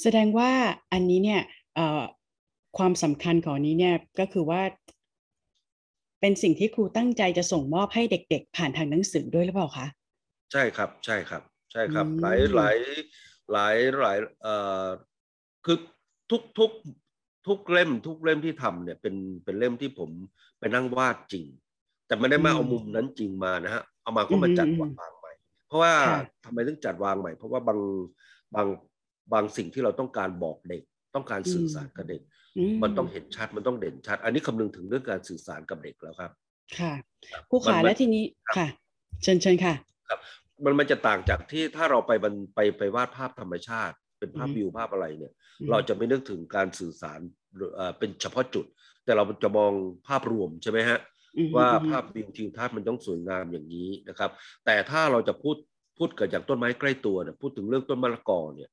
[0.00, 0.50] แสดงว่า
[0.92, 1.40] อันนี้เนี่ย
[1.74, 2.02] เอ่อ
[2.78, 4.62] ความสำคัญของอันนี้เนี่ยก็คือว่า
[6.20, 9.86] เป็นสิ่งที่ครูตั้งใจจะส่งมอบให้เด็ก ๆ ผ่านทางหนังสือด้วยหรือเปล่าคะ
[10.52, 12.76] ใช่ครับ ใช่ครับ ใช่ครับอืมหลายหลาย
[13.52, 14.86] หลายหลายเอ่อ
[15.64, 15.78] คือ
[16.30, 16.70] ทุกทุก
[17.46, 20.10] ทุกเล่ม ทุกเล่มที่ทำเนี่ยเป็นเป็นเล่มที่ผม
[20.58, 21.46] ไปนั่งวาดจริง
[22.06, 25.32] แต่ไม่ได้มาเอามุมนั้นจริงมานะฮะเอามาก็มาจัดวางใหม่
[25.68, 27.78] เพราะว่าค่ะทำไมต้องจัดวางใหม่ เพราะว่าบาง
[28.54, 28.66] บาง
[29.32, 30.82] บางสิ่งที่เราต้องการบอกเด็ก
[31.14, 32.20] ต้องการสื่อสารกับเด็ก
[32.58, 36.30] อืมันต้องเห็นชัดมันต้องเด่นชัด อันนี้คำนึงถึงเรื่องการสื่อสารกับเด็กแล้วครับ
[36.78, 36.92] ค่ะ
[37.50, 38.24] ครูมันขามันและทีนี้
[38.56, 38.66] ค่ะ
[39.22, 39.74] เชิญเชิญค่ะ
[40.64, 45.39] มันมันจะต่างจากที่ถ้าเราไปบันไปไปวาดภาพธรรมชาติ เป็นภาพอืมวิวภาพอะไรเนี่ยอืม
[45.70, 47.20] เราจะไม่นึกถึงการสื่อสาร
[47.56, 48.66] หรือเอ่อเป็นเฉพาะจุด
[49.04, 49.72] แต่เราจะมอง
[50.08, 50.98] ภาพรวมใช่ไหมฮะ
[51.36, 54.30] อืมว่าอืมภาพวิวทิวทัศน์มันต้องสวยงามอย่างนี้นะครับ
[54.66, 55.56] แต่ถ้าเราจะพูด
[55.98, 58.70] พูดเกิดจากต้นไม้ใกล้ตัวเนี่ยพูดถึงเรื่องต้นมะละกอเนี่ย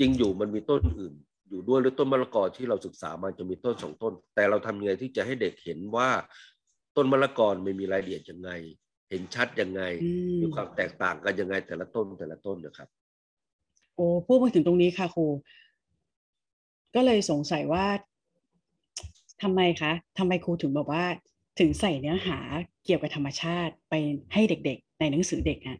[0.00, 1.14] จริงอยู่มันมีต้นอื่น
[1.48, 6.08] อยู่ด้วยหรือต้นมะละกอที่เราศึกษามันจะมีต้นสองต้น แต่เราทำยังไงที่จะให้เด็กเห็นว่า
[6.96, 8.50] ต้นมะละกอไม่มีรายละเอียดยังไง
[9.10, 12.88] เห็นชัดยังไงอืมมีความแตกต่างกันยังไงแต่ละต้นแต่ละต้นนะครับ
[13.94, 15.26] โอ้พูดมาถึงตรงนี้ค่ะครู
[16.94, 17.86] ก็เลยสงสัยว่า
[19.42, 21.04] ทำไมคะทำไมครูถึงบอกว่า
[21.58, 22.38] ถึงใส่เนื้อหา
[22.84, 23.94] เกี่ยวกับธรรมชาติไป
[24.32, 25.78] ให้เด็กๆ ในหนังสือเด็กอะ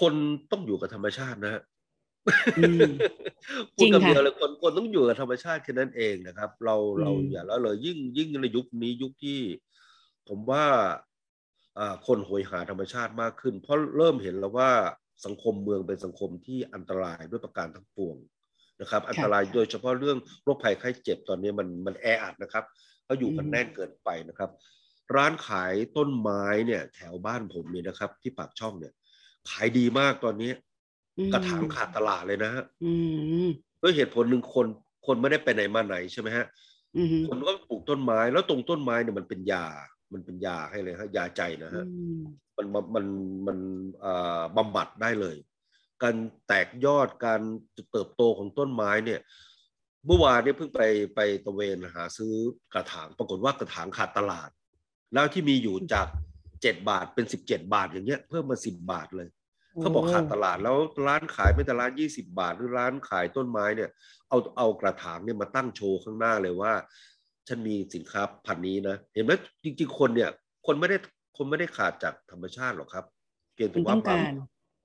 [0.00, 0.14] คน
[0.50, 1.62] ต้องอยู่กับธรรมชาตินะฮะ
[2.58, 2.88] อืม
[3.74, 9.40] พูดจริงคำค่ะเดียวเลยคนคนต้องอยู่กับธรรมชาติแค่นั้นเองนะครับ เราเราอืมอย่าละเลยยิ่งยิ่งในยุคนี้ยุคที่
[10.28, 10.64] ผมว่า
[11.78, 14.72] อ่าคนโหยหาธรรมชาติมากขึ้น เพราะเริ่มเห็นแล้วว่า
[15.24, 18.16] สังคมเมืองเป็นสังคมที่อันตรายด้วยประการทั้งปวง
[18.80, 22.64] นะครับ อันตรายโดยเฉพาะเรื่องโรคภัยไข้เจ็บตอนนี้มันมันแออัดนะครับ
[23.04, 24.50] เขาอยู่กันแน่นเกินไปนะครับ
[25.16, 28.92] ร้านขายต้นไม้เนี่ย แถวบ้านผมเนี่ยนะครับ ที่ปากช่องเนี่ย
[29.50, 30.50] ขายดีมากตอนนี้
[31.18, 32.92] อืมกระถางขาดตลาดเลยนะฮะอื
[33.46, 33.48] ม
[33.82, 34.66] ด้วยเหตุผลหนึ่งคน
[35.06, 36.46] คนไม่ได้ไปไหนมาไหนใช่ไหมฮะ
[36.96, 39.66] อืมคนก็ปลูกต้นไม้แล้วตรงต้นไม้เนี่ยมันเป็นยา
[40.14, 42.04] มันเป็นยาให้เลยฮะยาใจนะฮะอื
[42.56, 43.06] มันมัน
[43.46, 43.58] มัน
[44.56, 45.36] บำบัดได้เลย
[46.02, 46.16] การ
[46.46, 47.40] แตกยอดการ
[47.92, 49.20] เติบโตของต้นไม้เนี่ย
[50.06, 50.82] เมื่อวานเนี่ยเพิ่งไป
[51.14, 52.34] ไปตะเวนหาซื้อ
[52.72, 54.50] กระถาง ปรากฏว่ากระถางขาดตลาด
[55.14, 56.06] แล้วที่มีอยู่จาก
[56.62, 59.28] เจ็ดบาทเป็นสิบเจ็ดบาทอย่างเงี้ยเพิ่มมาสิบบาทเลย
[59.80, 63.90] เขาบอกขาดตลาดแล้วร้านขายไม่แต่ร้านยี่สิบาท หรือร้านขายต้นไม้เนี่ย
[64.28, 66.72] เอาเอากระถางเนี่ยมาตั้งโชว์ข้างหน้าเลยว่า
[67.48, 69.32] ฉันมีสินค้าพันนี้นะ เห็นไหม
[69.64, 70.30] จริง ๆ คนเนี่ย
[70.66, 70.96] คนไม่ได้
[71.36, 73.04] คนไม่ได้ขาดจากธรรมชาติหรอกครับ
[73.54, 74.32] เพียงคุแต่ณว่าต้องการ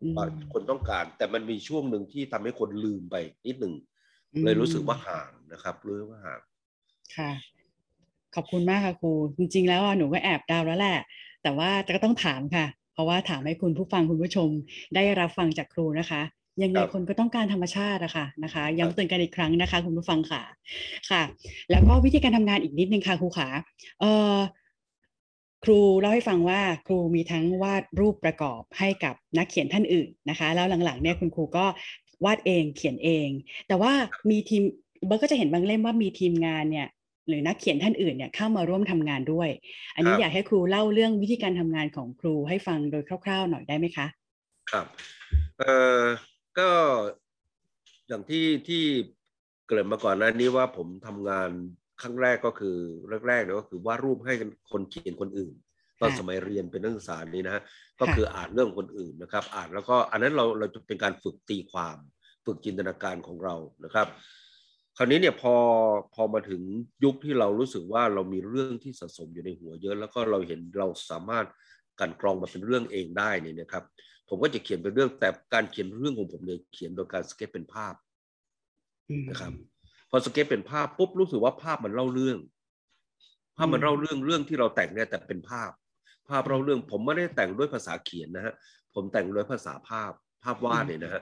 [0.01, 3.15] อืมบางคนต้องการ แต่มันมีช่วงหนึ่งที่ทำให้คนลืมไป
[3.47, 3.73] นิดหนึ่ง
[4.35, 6.39] อืมเลยรู้สึกว่าห่างนะครับรู้สึกว่าห่าง
[7.15, 7.31] ค่ะ
[8.35, 10.97] ขอบคุณมากค่ะครูจริง ๆ แล้วอะหนูก็แอบเดาแล้วแหละ
[11.43, 14.49] แต่ว่าก็ต้องถามค่ะ เพราะว่าถามให้คุณผู้ฟังคุณผู้ชม
[14.95, 16.21] ได้รับฟังจากครูนะคะ
[16.63, 20.41] ยังไงครับคนก็ต้องการธรรมชาติอะค่ะนะคะย้ำเตือนกันอีกครั้งนะคะ คุณผู้ฟังค่ะ
[21.09, 21.21] ค่ะ
[21.71, 23.47] แล้วก็วิธีการทำงานอีกนิดนึงค่ะครูขา
[23.99, 24.35] เอ่อ
[25.63, 31.65] ครูเล่าให้ฟังว่าครูมีทั้งวาดรูปประกอบให้กับนักเขียนท่านอื่นนะคะ แล้วหลังๆเนี่ยคุณครูก็
[32.25, 33.29] วาดเองเขียนเอง
[33.67, 33.91] แต่ว่า
[34.29, 34.63] มีทีม
[35.05, 36.87] เบิร์ตก็จะเห็นบางเล่มว่ามีทีมงานเนี่ย
[37.27, 39.49] หรือนักเขียนท่านอื่นเนี่ยเข้ามาร่วมทำงานด้วย
[39.95, 44.07] อันนี้ครับอยากให้ครูเล่าเรื่องวิธีการทำงานของครูให้ฟังโดยคร่าวๆหน่อยได้ไหมคะ
[44.71, 44.85] ครับ
[45.59, 46.01] เอ่อ
[46.59, 46.69] ก็
[48.07, 48.83] อย่างที่ที่
[49.67, 51.49] เกริ่นมาก่อนหน้านี้ว่าผมทำงาน
[52.01, 52.77] ครั้งแรกก็คือ
[53.27, 54.33] แรกๆเนี่ยก็คือวาดรูปให้
[54.71, 55.53] คนเขียนคนอื่น
[56.01, 57.63] ตอนสมัยเรียนเป็นนักศึกษานี้นะ
[57.99, 61.97] ก็คืออ่านเรื่องคนอื่นนะครับ อ่านแล้วก็อันนั้นเราเราจะเป็นการฝึกตีความ
[62.45, 64.07] ฝึกจินตนาการของเรานะครับ
[64.97, 65.55] คราวนี้เนี่ยพอ
[66.13, 66.61] พอมาถึง
[67.03, 71.45] ยุคที่เรารู้สึกว่าเรามีเรื่องที่สะสมอยู่ในหัวเยอะ แล้วก็เราเห็นเราสามารถ
[71.99, 73.83] กันกรองมาเป็นเรื่องเองได้เนี่ยนะครับ
[74.29, 77.93] ผมก็จะเขียนเป็นเรื่องแต่การเขียนเรื่องของผมเนี่ยเขียนโดยการสเก็ตเป็นภาพ
[79.29, 79.53] นะครับ
[80.11, 82.37] พอสเก็ตเป็นภาพปุ๊บรู้สึกว่าภาพมันเล่าเรื่อง
[83.57, 85.71] ภาพมันอืมเล่าเรื่องเรื่องที่เราแต่งเนี่ยแต่เป็นภาพ
[86.29, 88.53] ภาพเล่าเรื่องผมไม่ได้แต่งด้วยภาษาเขียนนะฮะ
[88.93, 90.11] ผมแต่งด้วยภาษาภาพ
[90.43, 91.21] ภาพวาดเนี่ยนะฮะ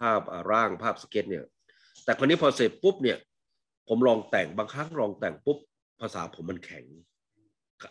[0.00, 1.44] ภาพอ่าร่างภาพสเก็ตเนี่ย
[2.04, 3.18] แต่คราวนี้พอเสร็จปุ๊บเนี่ย
[3.88, 5.58] ผมลองแต่งบางครั้งลองแต่งปุ๊บ
[6.00, 6.84] ภาษาผมมันแข็ง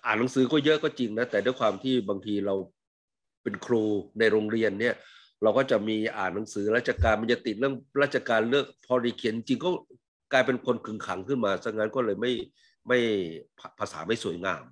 [0.05, 2.55] อ่านหนังสือก็เยอะก็จริงนะแต่ด้วยความที่บางทีเรา
[3.43, 3.83] เป็นครู
[4.19, 4.95] ในโรงเรียนเนี่ย
[5.43, 9.69] เราก็จะมีอ่านหนังสือราชการมันจะติดเรื่องราชการเลือกพอดีเขียนจริงก็
[10.35, 12.31] กลายเป็นคนขึงขังขึ้นมาซะงั้นก็เลยไม่
[12.87, 12.99] ไม่
[13.79, 14.63] ภาษาไม่สวยงาม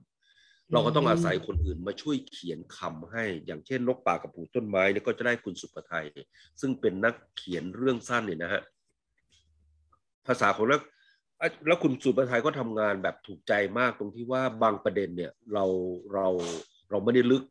[0.71, 6.05] เราก็ต้องอาศัยคนอื่นมาช่วยเขียนคำให้ อย่างเช่นนกป่ากับปลูกต้นไม้เนี่ยก็จะได้คุณสุภไทย
[6.61, 8.61] ซึ่งเป็นนักเขียนเรื่องสั้นเนี่ยนะฮะ
[10.27, 10.81] ภาษาของแล้ว
[11.41, 15.65] อะแล้วคุณสุภไทยก็ทำงานแบบถูกใจมากตรงที่ว่าบางประเด็นเนี่ยเรา
[16.13, 16.27] เรา
[16.89, 17.43] เราไม่ได้ลึก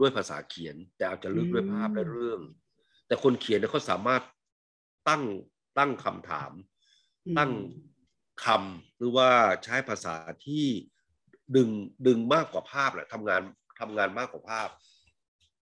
[0.00, 2.40] ด้วยภาษาเขียน แต่อาจจะลึกด้วยภาพและเรื่อง
[3.06, 4.22] แต่คนเขียนเนี่ยเขาสามารถ
[5.08, 5.22] ตั้ง
[5.78, 6.50] ตั้งคำถาม
[7.38, 7.52] ตั้ง
[8.44, 9.28] คำหรือว่า
[9.64, 10.66] ใช้ภาษาที่
[11.56, 11.68] ดึง
[12.06, 13.42] ดึงมากกว่าภาพแหละทำงาน
[13.80, 14.68] ทำงานมากกว่าภาพ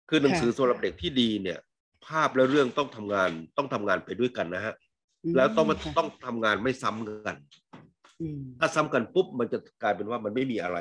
[0.08, 1.58] คือหนังสือสำหรับเด็กที่ดีเนี่ย
[2.06, 4.74] ภาพและเรื่องต้องทำงานต้องทำงานไปด้วยกันนะฮะ
[5.36, 7.36] แล้วต้องมาค่ะต้องทำงานไม่ซ้ำกัน
[8.20, 10.78] อืมถ้าซ้ำกันปุ๊บมันจะกลายเป็นว่ามันไม่มีอะไร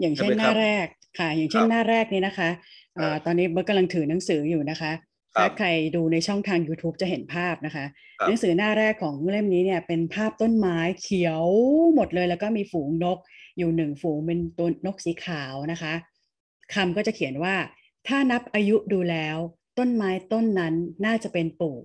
[0.00, 0.86] อย่างเช่นใช่ไหมหครัน้าบแรก
[1.18, 2.50] ค่ะ อย่างเช่นครับหน้าแรกนี้นะคะ
[2.94, 5.05] เอ่อครับตอนนี้เบิร์ตกำลังถือหนังสืออยู่นะคะครับ
[5.38, 7.84] ถ้าใครดูในช่องทาง YouTube จะเห็นภาพนะคะ
[8.20, 11.44] ครับหนังสือหน้าแรกของเล่มนี้เนี่ยเป็นภาพต้นไม้เขียว
[11.94, 13.18] หมดเลย แล้วก็มีฝูงนก
[13.58, 15.94] อยู่หนึ่งฝูงเป็นตัวนกสีขาวนะคะ
[16.74, 17.54] คำก็จะเขียนว่า
[18.08, 19.36] ถ้านับอายุดูแล้ว
[19.78, 20.74] ต้นไม้ต้นนั้น
[21.06, 21.76] น่าจะเป็นปู่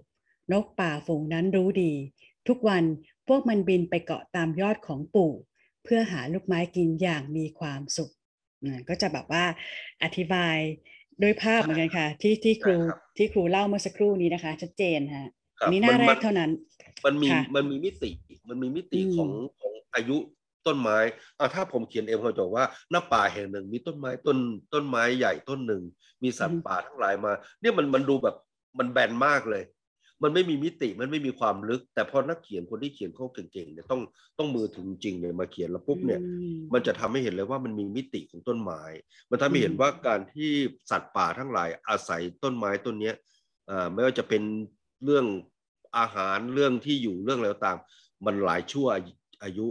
[0.52, 1.94] นกป่าฝูงนั้นรู้ดี
[2.48, 2.84] ทุกวัน
[3.28, 5.32] พวกมันบินไปเกาะตามยอดของปู่
[5.84, 8.12] เพื่อหาลูกไม้กินอย่างมีความสุข
[8.64, 9.46] อ่าก็จะแบบว่า
[10.04, 10.58] อธิบาย
[11.24, 15.30] ด้วยภาพเหมือนกันค่ะ ที่ที่ครูใช่ครับที่ครูเล่าเมื่อสักครู่นี้นะคะ ชัดเจนฮะ
[15.60, 16.52] ครับอันนี้หน้ามันแรมักนเท่านั้น
[17.06, 18.10] มันมีค่ะมันมีมิติ
[18.50, 19.30] มันมีมิติอืมของ
[19.62, 20.18] ของอายุ
[20.68, 20.98] ต้นไม้
[21.40, 24.38] อ่าถ้าผมเขียนเองผมจะบอกว่าหน้าป่าแห่งหนึ่งมีต้นไม้ต้น
[24.74, 25.84] ต้นไม้ใหญ่ต้นหนึ่ง
[26.24, 27.32] มีสัตว์ป่าทั้งหลายมา
[27.62, 28.36] เนี่ยมันมันดูแบบ
[28.80, 29.64] มันแบนมากเลย
[30.24, 34.02] มันไม่มีมิติมันไม่มีความลึก แต่พอนักเขียนคนที่เขียนเขาเก่งๆเนี่ยต้อง
[34.38, 38.82] ต้องมือถึงจริงเนี่ยมาเขียนแล้วปุ๊บเนี่ยอืมมันจะทำให้เห็นเลยว่ามันมีมิติของต้นไม้
[39.32, 40.50] มันทำให้เห็นอืมว่าการที่
[40.92, 43.16] สัตว์ป่าทั้งหลายอาศัยต้นไม้ต้นเนี้ย
[43.70, 44.44] อ่าไม่ว่าจะเป็น
[45.04, 45.26] เรื่อง
[45.98, 47.78] อาหารเรื่องที่อยู่เรื่องอะไรก็ตาม
[48.26, 48.88] มันหลายชั่ว
[49.44, 49.68] อายุ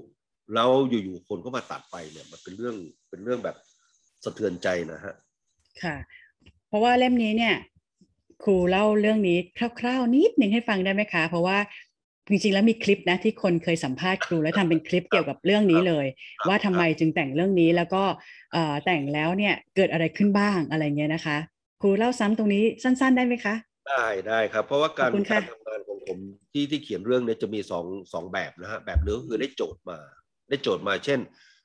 [0.55, 2.77] แล้วอยู่ๆคนก็มาตัดไปเนี่ย มันเป็นเรื่อง
[3.11, 3.57] เป็นเรื่องแบบ
[4.25, 5.15] สะเทือนใจนะฮะ
[5.83, 5.97] ค่ะ
[6.69, 7.55] เพราะว่าเล่มนี้เนี่ย
[8.43, 9.39] ครูเล่าเรื่องนี้
[9.81, 11.59] คร่าวๆนิดหนึ่งให้ฟังได้ไหมคะ เพราะว่า
[12.29, 16.07] จริงๆแล้วมีคลิปนะที่คนเคยสัมภาษณ์ครูแล้วทำเป็นคลิปเกี่ยวกับเรื่องนี้เลย
[16.39, 18.03] ครับว่าทำไมจึงแต่งเรื่องนี้แล้วก็
[18.53, 21.37] เอ่อแต่งแล้วเนี่ยเกิดอะไรขึ้นบ้างอะไรเงี้ยนะคะ
[21.81, 23.55] ครูเล่าซ้ำตรงนี้สั้น ๆ ได้ไหมคะ
[23.89, 26.19] ได้ได้ครับ เพราะว่าการขอบคุณค่ะการทำงานของผม
[26.53, 29.99] ที่ที่เขียนเรื่องเนี้จะมีสองสองแบบนะฮะแบบหนึงก็คือได้โจทย์มา
[30.49, 31.21] ได้โจทย์มา เช่น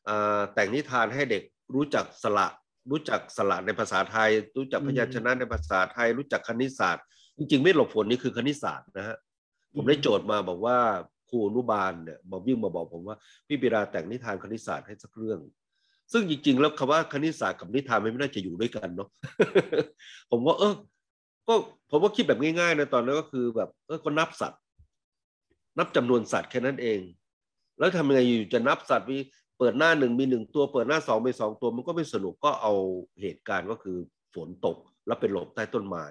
[0.09, 1.43] อ่าแต่งนิทานให้เด็ก
[1.75, 2.47] รู้จักสระ
[2.91, 7.03] รู้จักสระในภาษาไทย รู้จักพยัญชนะในภาษาไทย รู้จักคณิตศาสตร์
[7.37, 9.17] จริง ๆ ไม่หลบฝนนี่คือคณิตศาสตร์นะฮะ
[9.75, 10.77] ผมได้โจทย์มาบอกว่า
[11.29, 13.15] ครูอนุบาลเนี่ยบอกยิ่งมาบอกผมว่า
[13.47, 15.39] พี่ปิราแต่งนิทานคณิตศาสตร์ให้สักเรื่อง
[16.11, 19.09] ซึ่งจริง ๆ แล้วคำว่าคณิตศาสตร์กับนิทานมันไม่น่าจะอยู่ด้วยกันเนาะ
[20.31, 20.73] ผมว่าเออ
[21.47, 21.53] ก็
[21.89, 24.61] ผมว่าคิดแบบง่ายๆนะตอนนั้นก็คือแบบเออก็นับสัตว์
[25.77, 26.99] นับจำนวนสัตว์แค่นั้นเอง
[27.79, 29.17] แล้วทำยังไงอยู่จะนับสัตว์มี
[29.57, 32.73] เปิดหน้าหนึ่งมีหนึ่งตัวเปิดหน้าสองมีสองตัวมันก็ไม่สนุกก็เอา
[33.21, 33.97] เหตุการณ์ก็คือ
[34.33, 36.05] ฝนตกแล้วเป็นหลบใต้ต้นไม้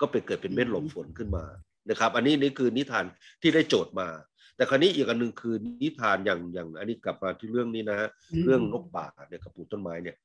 [0.00, 1.44] ก็เป็นเกิดเป็นเม็ดหลบฝนขึ้นมา
[1.90, 3.04] นะครับ อันนี้นี่คือนิทาน
[3.42, 4.08] ที่ได้โจทย์มา
[4.56, 10.16] แต่คราวนี้อีกอันหนึ่งคือนิทานอย่างอย่างอันนี้กลับมาที่เรื่องนี้นะฮะอืมเรื่องนกป่าเนี่ยกับปลูกต้นไม้เนี่ย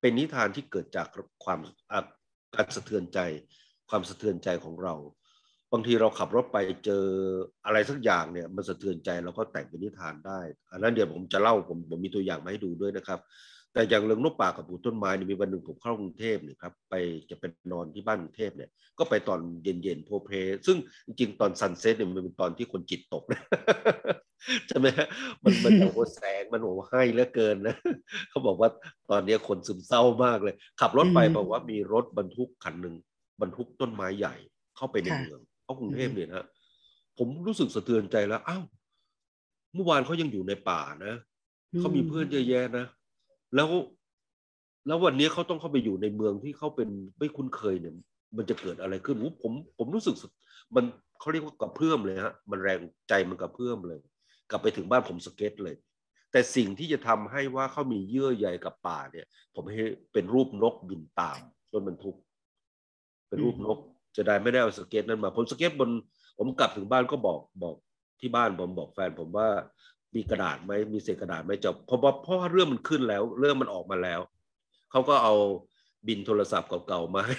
[0.00, 1.06] เป็นนิทานที่เกิดจาก
[1.44, 1.58] ความ
[1.92, 2.00] อะ
[2.54, 3.18] การสะเทือนใจ
[3.90, 4.94] ความสะเทือนใจของเรา
[5.72, 7.04] บางทีเราขับรถไปเจอ
[7.66, 10.40] อะไรสักอย่างเนี่ยมันสะเทือนใจเราก็แต่งเป็นนิทานได้
[10.72, 13.20] อันนั้นเดี๋ยวผมจะเล่าผมผมมีตัวอย่างมาให้ดูด้วยนะครับ
[13.74, 16.94] แต่อย่างเรื่องนกป่ากับปลูกต้นไม้เนี่ยมีวันหนึ่งผมเข้ากรุงเทพเนี่ยครับไป
[17.30, 20.30] จะเป็นนอนที่บ้านกรุงเทพเนี่ยก็ไปตอนเย็นๆโพล้เพล้
[20.66, 23.40] ซึ่งจริงๆตอน sunset เนี่ยมันเป็นตอนที่คนจิตตกนะ
[24.68, 25.06] ใช่ไหมฮะ
[25.44, 27.76] มันมันโอ้โหแสงมันโอ้โหให้เหลือเกินนะ
[28.30, 28.70] เขาบอกว่า
[29.10, 32.94] ตอนนี้คนซึมเศร้ามากเลย ขับรถไปอืมบอกว่ามีรถบรรทุกคันหนึ่ง
[33.40, 34.34] บรรทุกต้นไม้ใหญ่
[34.76, 36.46] เข้าไปในค่ะเมือง เข้ากรุงเทพอืมเนี่ยนะ
[37.18, 38.64] ผมรู้สึกสะเทือนใจแล้วอ้าว
[39.74, 41.14] เมื่อวานเขายังอยู่ในป่านะ
[41.78, 42.86] เขามีเพื่อนเยอะแยะนะ
[43.54, 43.68] แล้ว
[44.86, 47.94] แล้ววันนี้เขาต้องเข้าไปอยู่ในเมืองที่เขาเป็นไม่คุ้นเคยเนี่ย
[48.36, 50.30] มันจะเกิดอะไรขึ้นอู้ผมผมรู้สึกสุด
[50.74, 50.84] มัน
[51.20, 52.78] เขาเรียกว่ากระเพื่อมเลยฮะมันแรง
[53.08, 54.00] ใจมันกระเพื่อมเลย
[54.50, 55.76] กลับไปถึงบ้านผมสเก็ตเลย
[56.32, 61.38] แต่สิ่งที่จะทำให้ว่าเขามีเยื่อใยกับป่าเนี่ย ผมให้เป็นรูปนกบินตาม
[61.72, 62.16] รถบรรทุก
[63.28, 63.78] เป็นรูปนก
[64.16, 65.90] จะได้ไม่ได้เอาสเก็ตนั้นมาผมสเก็ตบน
[66.38, 67.76] ผมกลับถึงบ้านก็บอกบอก
[68.20, 69.48] ที่บ้านผมบอกแฟนผมว่า
[70.14, 74.20] มีกระดาษไหมมีเศษกระดาษไหมจะเพราะว่าเพราะว่าเรื่องมันขึ้นแล้ว เรื่องมันออกมาแล้ว
[74.90, 75.34] เขาก็เอา
[76.08, 77.34] บิลโทรศัพท์เก่าๆมาให้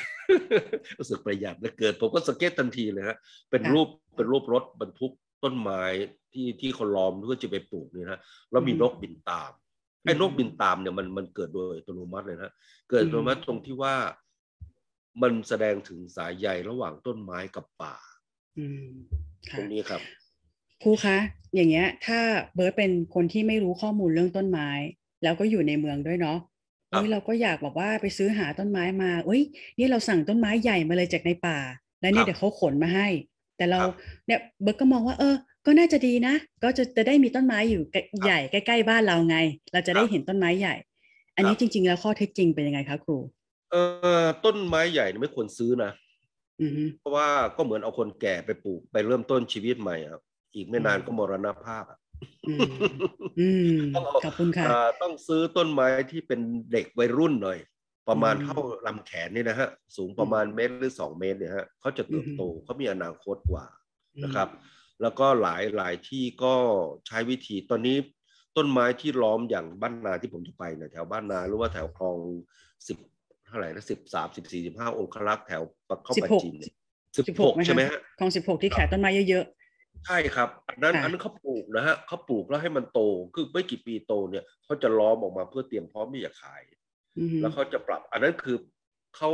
[0.98, 3.18] รู้สึกประหยัดเหลือเกินผมก็สเก็ตทันทีเลยฮะ
[3.50, 5.12] เป็นค่ะรูปเป็นรูปรถบรรทุก
[5.44, 5.84] ต้นไม้
[6.34, 8.20] ที่ที่เขาล้อมเพื่อจะไปปลูกเนี่ยนะ
[8.52, 9.52] แล้วมีอืมนกบินตาม
[10.06, 12.52] ไอ้อืมนกบินตามเนี่ยมันมันเกิดโดยอัตโนมัติเลยนะ
[12.90, 13.96] เกิดอัตโนมัติอืมตรงที่ว่า
[15.22, 17.96] มันแสดงถึงสายใยระหว่างต้นไม้กับป่า
[18.58, 18.88] อืม
[19.52, 20.02] ตค่ะรงนี้ครับ
[20.84, 21.18] ครูคะ
[21.56, 22.20] อย่างเงี้ย ถ้า
[22.56, 24.70] เบิร์ตเป็นคนที่ไม่รู้ข้อมูลเรื่องต้นไม้
[25.24, 26.38] แล้วก็อยู่ในเมืองด้วยเนาะ
[26.92, 29.42] ครับเอ้ยเราก็อยากแบบว่าไปซื้อหาต้นไม้มาเอ้ย
[29.78, 31.58] นี่เราสั่งต้นไม้ใหญ่มาเลยจากในป่า
[32.02, 33.08] แล้วเนี่ยเดี๋ยวเขาขนมาให้
[33.58, 33.92] แต่เราครับ
[34.28, 39.38] เนี่ยเบิร์ตก็มองว่า เออ ก็น่าจะดีนะ ก็จะจะได้มีต้นไม้อยู่ใกล้ใหญ่ใกล้ๆบ้านเราไง
[39.72, 40.76] เราจะได้เห็นต้นไม้ใหญ่
[41.36, 43.18] อันนี้จริง ๆ แล้วข้อเท็จจริงเป็นยังไงคะครู
[43.72, 43.76] เอ
[44.24, 45.92] อต้นไม้ใหญ่เนี่ยไม่ควรซื้อนะ
[46.62, 50.22] อือฮึเพราะว่าก็เหมือนเอาคนแก่ไปปลูกไปเริ่มต้นชีวิตใหม่ครับ
[50.56, 52.00] อีกไม่นานอืมก็มรณภาพอะ
[52.48, 52.72] อืม
[53.40, 56.40] อืมต้องเอาขอบคุณค่ะอ่าต้องซื้อต้นไม้ที่เป็น
[56.72, 57.60] เด็กวัยรุ่นหน่อย
[58.10, 63.66] ประมาณอืมเท่าลำแขนนี่นะฮะ สูงประมาณเมตรหรือสองเมตรเนี่ยฮะเขาจะเติบโตอืมเขามีอนาคตกว่า
[64.24, 64.50] นะครับ
[65.02, 66.54] แล้วก็หลายหลายที่ก็
[67.08, 67.98] ใช้วิธีตอนนี้
[68.58, 72.18] ต้นไม้ที่ล้อมอย่างบ้านนาที่ผมจะไปเนี่ยแถวบ้านนาหรือว่าแถวคลอง
[72.88, 76.74] สิบเท่าไหร่นะสิบสามสิบสี่สิบห้าองคลักษ์แถวปะเข้าปาจีนเนี่ย
[77.16, 79.46] สิบสิบหหกกไหมใช่ไหมคะฮะคลองสิบหกที่ขายต้นไม้เยอะ
[80.06, 83.00] ใช่ครับ อันนั้นค่ะอันนั้นเขาปลูกนะฮะเขาปลูกแล้วให้มันโต
[83.36, 88.58] คือไม่กี่ปีโตเนี่ยเขาจะล้อมออกมาเพื่อเตรียมพร้อมที่จะขายๆอือฮึแล้วเขาจะปรับ อันนั้นคือ
[89.16, 89.30] เขา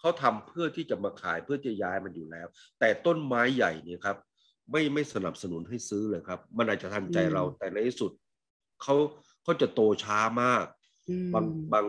[0.00, 2.46] เขาทำเพื่อที่จะมาขายเพื่อจะย้ายมันอยู่แล้ว
[2.80, 4.16] แต่ต้นไม้ใหญ่เนี่ยครับ
[4.70, 8.10] ไม่ไม่สนับสนุนให้ซื้อเลยครับ มันอาจจะทันใจเราแต่ในที่สุด
[8.82, 8.94] เขา
[9.42, 10.75] เขาจะโตช้ามากอืม
[11.34, 11.86] บางบาง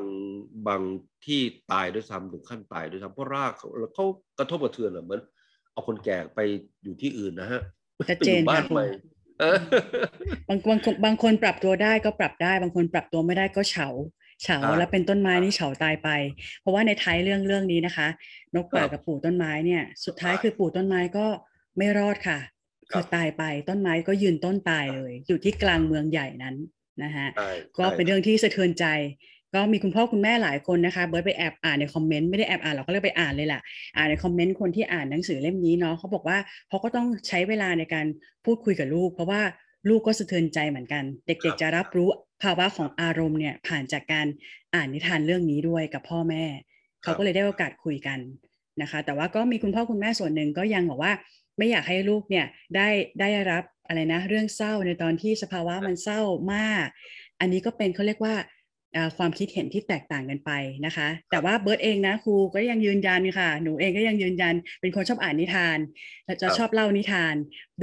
[0.67, 0.81] บาง
[1.25, 1.39] ที่
[1.71, 4.05] ตายด้วยซ้ำถึงขั้นตายด้วยซ้ำเพราะรากเขาเขา
[4.39, 5.21] กระทบกระเทือนอะเหมือน
[5.71, 6.39] เอาคนแก่ไป
[6.83, 7.61] อยู่ที่อื่นนะฮะ
[8.09, 8.85] ชัดไปเจอนยู่บ้าค่ะนครูใหม่
[9.39, 9.57] เออ
[10.49, 13.87] บางบางคนบางคนปรับตัวได้ก็ปรับได้ บางคนปรับตัวไม่ได้ก็เฉา
[14.43, 16.09] เฉาแล้วเป็นต้นไม้นี่เฉาตายไป
[16.61, 18.07] เพราะว่าในท้ายเรื่องเรื่องนี้นะคะ
[18.55, 21.25] นกป่ากับปู่ต้นไม้เนี่ย สุดท้ายคือปู่ต้นไม้ก็
[21.77, 22.39] ไม่รอดค่ะ
[22.91, 26.55] คือตายไปต้นไม้ก็ยืนต้นตายเลย อยู่ที่กลางเมืองใหญ่นั้น
[27.03, 28.85] นะคะใช่ก็ใช่เป็นเรื่องที่สะเทือนใจ
[29.53, 33.61] ก็มีคุณพ่อคุณแม่หลายคนนะคะเบิร์ตไปแอบอ่านในคอมเมนต์ไม่ได้แอบอ่านหรอกเขาเรียกไปอ่านเลยล่ะ
[33.95, 36.37] อ่านในคอมเมนต์คนที่อ่านหนังสือเล่มนี้เนาะเขาบอกว่า
[36.69, 38.05] เขาก็ต้องใช้เวลาในการ
[38.45, 39.41] พูดคุยกับลูก เพราะว่า
[39.89, 42.09] ลูกก็สะเทือนใจเหมือนกัน เด็กๆจะรับรู้
[42.43, 44.27] ภาวะของอารมณ์เนี่ยผ่านจากการ
[44.75, 46.43] อ่านนิทานเรื่องนี้ด้วยกับพ่อแม่
[47.03, 48.19] เขาก็เลยได้โอกาสคุยกัน
[48.81, 51.13] นะคะ แต่ว่าก็มีคุณพ่อคุณแม่ส่วนหนึ่งก็ยังบอกว่า
[51.57, 52.87] ไม่อยากให้ลูกเนี่ยได้
[53.19, 56.21] ได้รับ อะไรนะเรื่องเศร้าในตอนที่สภาวะมันเศร้า
[56.53, 56.87] มาก
[57.39, 58.35] อันนี้ก็เป็นเขาเรียกว่า
[58.95, 60.51] อ่าความคิดเห็นที่แตกต่างกันไป
[60.85, 65.77] นะคะ แต่ว่าเบิร์ตเองนะครูก็ยังยืนยันค่ะ หนูเองก็ยังยืนยัน เป็นคนชอบอ่านนิทาน
[66.25, 67.35] และจะครับชอบเล่านิทาน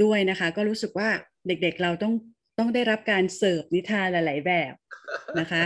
[0.03, 1.09] ด้วยนะคะ ก็รู้สึกว่า
[1.47, 2.13] เด็กๆเราต้อง
[2.59, 4.73] ต้องได้รับการเสิร์ฟนิทานหลาย ๆ แบบ
[5.39, 5.63] นะคะ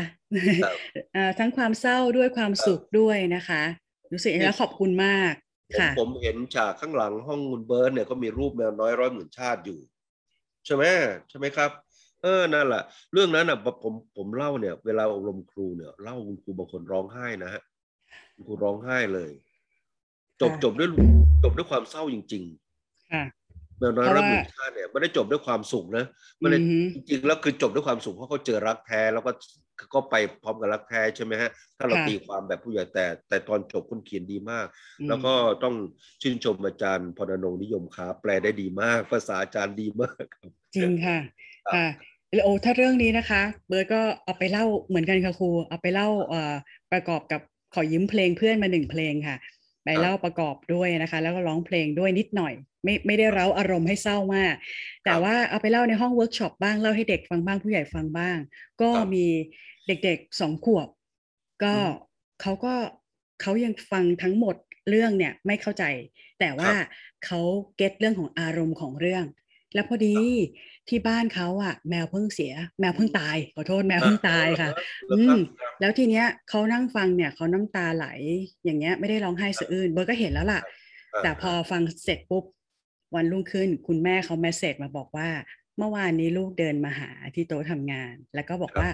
[0.63, 0.77] ครับ
[1.15, 3.63] อ่าทั้งความเศร้าด้วยความสุขด้วยนะคะ
[4.11, 5.33] รู้สึกแล้วขอบคุณมาก
[5.69, 9.79] ผมค่ะผมเห็นฉากข้างหลังห้องคุณเบิร์ตเนี่ยก็มีรูปแมวน้อยร้อยหมื่นชาติอยู่
[10.69, 10.85] ใช่ไหม
[11.29, 11.71] ใช่ไหมครับ
[12.23, 17.61] เออนั่นแหละเรื่องนั้นอะผมผมเล่าเนี่ย เวลาอบรมครูเนี่ยเล่าคุณครูบางคนร้องไห้นะฮะ
[18.33, 19.31] คุณครูร้องไห้เลย
[20.41, 20.89] จบค่ะจบด้วย
[21.43, 22.43] จบด้วยความเศร้าจริง
[23.11, 23.38] ค่ะๆ
[23.79, 26.05] แมวน้อยเพร้อราะยหว่ามื่นชาติเนี่ยไม่ได้จบด้วยความสุขนะ
[26.39, 29.31] ไม่ได้อือฮึจริงๆแล้วคือจบด้วยความสุขเพราะเขาเจอรักแท้แล้วก็
[29.93, 34.65] ก็ไปพร้อมกับรักแท้ใช่ไหมฮะ ถ้าเราค่ะตีความแบบผู้ใหญ่แต่ แต่ตอนจบคุณเขียนดีมาก
[34.99, 35.75] อืมแล้วก็ต้อง
[36.21, 41.17] ชื่นชมอาจารย์พรณงค์นิยมค้าแปลได้ดีมาก ภาษาอาจารย์ดีมากครับจริงค่ะ
[41.65, 41.87] ครับค่ะ
[42.33, 46.53] แล้วโอ้ถ้าเรื่องนี้นะคะ เบิร์ตก็เอาไปเล่าเหมือนกันค่ะครูเอาไปเล่าเอ่อ
[46.91, 47.41] ประกอบกับ
[47.73, 49.37] ขอยืมเพลงเพื่อนมาหนึ่งเพลงค่ะ
[49.83, 54.55] ไปเล่าประกอบด้วยนะคะ แล้วก็ร้องเพลงด้วยนิดหน่อย ไม่ไม่ได้เร้าอารมณ์ให้เศร้ามาก
[55.05, 58.37] แต่ว่าเอาไปเล่าในห้องเวิร์กช็อปบ้าง เล่าให้เด็กฟังบ้างผู้ใหญ่ฟังบ้าง
[58.81, 59.25] ก็มี
[59.87, 60.87] เด็กๆสองขวบ
[61.63, 61.75] ก็
[62.41, 62.73] เขาก็
[63.41, 64.55] เขายังฟังทั้งหมด
[64.89, 65.83] เรื่องเนี่ยไม่เข้าใจ
[66.39, 66.71] แต่ว่า
[67.25, 67.39] เขา
[67.77, 69.25] get เรื่องของอารมณ์ของเรื่อง
[69.73, 70.17] แล้วพอดี
[70.89, 74.69] ที่บ้านเขาอะแมวเพิ่งเสีย แมวเพิ่งตายขอโทษแมวเพิ่งตายค่ะ
[75.07, 75.39] แล้วครับอืม
[75.79, 78.07] แล้วทีเนี้ยเขานั่งฟังเนี่ยเขาน้ำตาไหล
[78.65, 80.61] อย่างเงี้ยไม่ได้ร้องไห้สะอื้นเบิร์ตก็เห็นแล้วล่ะ
[81.23, 82.43] แต่พอฟังเสร็จปุ๊บ
[83.15, 85.29] วันรุ่งขึ้นคุณแม่เขาแมสเซจมาบอกว่า
[85.77, 88.89] เมื่อวานนี้ลูกเดินมาหาที่โต๊ะทำงาน แล้วก็บอกว่า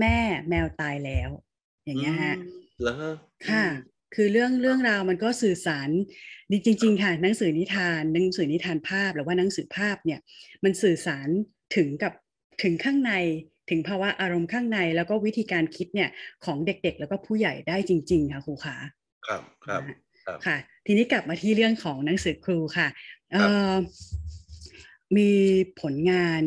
[0.00, 0.16] แม่
[0.48, 1.30] แมวตายแล้ว
[1.84, 3.14] อย่างเงี้ยฮะอืมเหรอฮะ
[3.50, 3.66] ค่ะ
[4.14, 5.88] คือเรื่องเรื่องราวมันก็สื่อสาร
[6.50, 10.20] ดีจริง ๆ ค่ะหนังสือนิทานหนังสือนิทานภาพหรือว่าหนังสือภาพเนี่ย
[10.64, 11.28] มันสื่อสาร
[11.76, 12.12] ถึงกับ
[12.62, 13.12] ถึงข้างใน
[13.70, 16.10] ถึงภาวะอารมณ์ข้างในแล้วก็วิธีการคิดเนี่ย
[16.44, 18.76] ของเด็กๆ แล้วก็ผู้ใหญ่ได้จริง ๆ ค่ะครูขา
[19.26, 19.82] ครับครับ
[20.26, 22.88] ครับค่ะ ทีนี้กลับมาที่เรื่องของหนังสือครูค่ะ
[23.21, 23.74] เอ่ ครับอ
[25.16, 25.30] มี
[25.82, 26.42] ผลงาน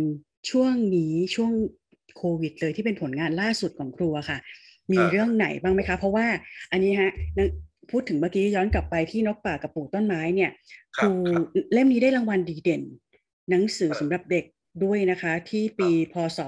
[0.49, 1.51] ช่วงนี้ช่วง
[2.17, 4.37] โควิดเลยที่เป็นผลงานล่าสุดของครูอะค่ะ
[4.91, 6.27] มีเรื่องไหนบ้างไหมคะ เพราะว่า
[6.71, 7.47] อันนี้ฮะนัง
[7.91, 10.51] พูดถึงเมื่อกี้ย้อนกลับไปที่นกป่ากับปลูกต้นไม้เนี่ย
[10.97, 11.43] คครับรูครับ
[11.73, 12.81] เล่มนี้ได้รางวัลดีเด่น
[13.49, 14.45] หนังสือครับสำหรับเด็ก
[14.83, 16.39] ด้วยนะคะ ที่ปี พศ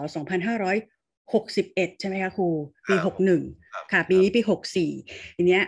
[1.15, 2.47] 2561 ใช่ไหมคะครู
[2.87, 4.41] ปี ครับ61ครับค่ะ ปีนี้ปี
[4.89, 5.63] 64 ทีเนี้ย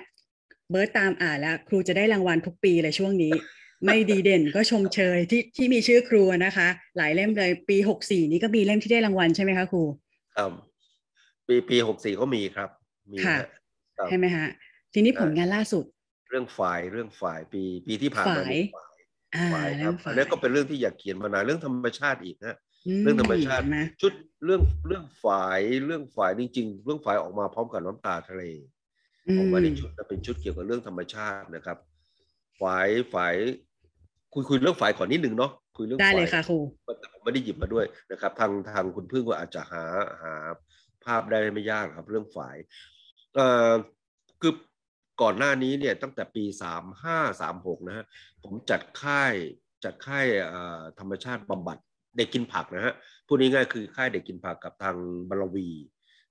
[0.70, 3.34] เบิร์ตตามอ่านแล้ว ครูจะได้รางวัลทุกปีเลยช่วงนี้
[3.86, 9.84] ไม่ดีเด่นก็ชมเชยที่ที่มีชื่อครูนะคะ หลายเล่มเลยปี64นี้ก็มีเล่มที่ได้รางวัลใช่ไหมคะครู
[10.36, 10.52] ครับ
[11.48, 12.70] ปีปีหกสี่ก็มีครับ
[13.12, 13.46] มีค่ะฮะ
[13.98, 14.48] ครับใช่ไหมฮะ
[14.94, 15.86] ทีนี้ผลงานล่าสุด
[16.30, 18.90] เรื่องฝ่ายเรื่องฝ่ายปีปีที่ผ่านมาฝ่ายนี่ฝ่าย
[19.36, 22.56] อ่าฝ่ายคเรื่รัอบงอัฝ่านยนี้ก็เป็นเรื่องที่อยากเขียนมานานเรื่องธรรมชาติอีกนะ
[23.04, 24.14] เรื่องธรรมชาติเห็นไหมชุด
[24.46, 28.44] เรื่องเรื่องฝ่ายเรื่องฝ่ายจริงๆเรื่องฝ่ายออกมาพร้อมกับน้ำตาทะเล
[29.38, 31.78] ออกมาในชุดนะเป็นชุดเกี่ยวกับเรื่องธรรมชาตินะครับ
[32.62, 33.34] ฝ่ายฝ่าย
[34.34, 36.58] คุยคุยเรื่องฝ่ายก่อนนิดหนึ่งเนาะคุยเรื่องได้เลยฝ่าค่ะครู
[37.00, 39.84] แต่ผมไม่ได้หยิบมาด้วยนะครับ ทางทางคุณพึ่งก็อาจจะหา
[40.22, 40.34] หา
[41.04, 42.56] ภาพได้ไม่ยากครับ เรื่องฝ่าย
[43.36, 43.72] เอ่อ
[44.42, 44.54] คือ
[45.22, 48.06] ก่อนหน้านี้เนี่ยตั้งแต่ปีสามห้าสามหกนะฮะ
[48.44, 49.34] ผมจัดค่าย
[49.84, 51.78] จัดค่ายเอ่อธรรมชาติบำบัด
[52.18, 52.94] เด็กกินผักนะฮะ
[53.28, 54.96] พูดง่ายๆคือค่ายเด็กกินผักกับทาง
[55.30, 55.70] บารวี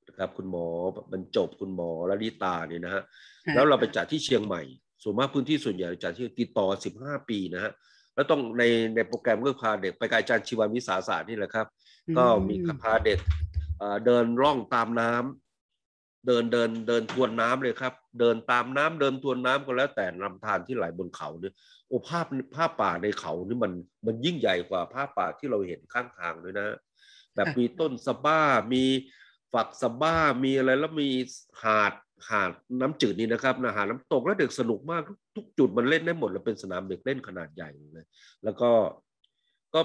[0.06, 0.66] นะครับคุณหมอ
[1.12, 3.02] บรรจบคุณหมอละลิตาเนี่ยนะฮะ
[3.46, 4.62] ค่ะแล้วเราไปจัดที่เชียงใหม่
[5.02, 6.66] ส่วนมากพื้นที่ส่วนใหญ่จัดที่ติดต่อ
[6.98, 7.72] 15 ปีนะฮะ
[8.18, 8.64] แล้วต้องใน
[8.94, 11.66] ในโปรแกรมก็พาเด็กไปกับอาจารย์ชีวันวิสาศาสตร์นี่แหละครับ
[12.16, 13.18] ก็มีพาเด็ก
[13.78, 21.54] เอ่อเดินร่องตามน้ำเดินเดินเดินทวนน้ำเลยครับ เดินตามน้ำเดินทวนน้ำก็แล้วแต่ลำธารที่ไหลบนเขาเนี่ย
[21.88, 23.72] โอ้ภาพภาพป่าในเขานี่มัน
[24.06, 26.68] มันยิ่งใหญ่กว่าภาพป่าที่เราเห็นข้างทางด้วยนะ
[27.34, 28.40] แบบค่ะมีต้นสะบ้า
[28.72, 28.84] มี
[29.52, 31.10] ฝักสะบ้ามีอะไรแล้วมี
[31.62, 31.92] หาด
[32.30, 32.50] หาด
[32.80, 38.06] น้ำจืดนี่นะครับนะหาดน้ำตกแล้วเด็กสนุกมากทุกทุกจุดมันเล่นได้หมดแล้วเป็นสนามเด็กเล่นขนาดใหญ่เลย
[38.44, 38.70] แล้วก็
[39.74, 39.80] ก็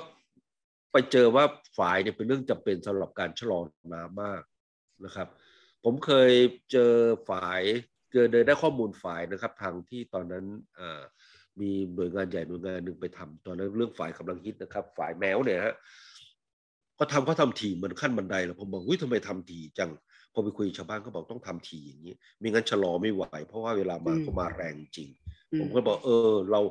[0.91, 1.45] ไปเจอว่า
[1.77, 3.59] ฝายเนี่ยเป็นเรื่องจำเป็นสำหรับการชะลอ
[3.93, 4.41] น้ำมาก
[5.05, 5.27] นะครับ
[5.83, 6.31] ผมเคย
[6.71, 6.91] เจอ
[7.29, 7.61] ฝาย
[8.11, 10.45] เจอเดินได้ข้อมูลฝายนะครับ ทางที่ตอนนั้น
[10.79, 11.01] อ่า
[11.59, 15.75] มีหน่วยงานใหญ่หน่วยงานหนึ่งไปทำตอนนั้นเรื่องฝายกำลังฮิตนะครับฝายแมวเนี่ยฮะ
[16.99, 19.91] ก็ทำเขาทำทีเหมือนขั้นบันไดแล้วผมบอกเฮ้ยทำไมทำทีจัง
[20.33, 25.09] พอไปคุยชาวบ้านเขาบอกต้องทำทีอย่างนี้ไม่งั้นชะลอไม่ไหว เพราะว่าเวลามาอืมเขามาแรงจริง
[25.53, 26.61] อืผมก็บอกเออเรา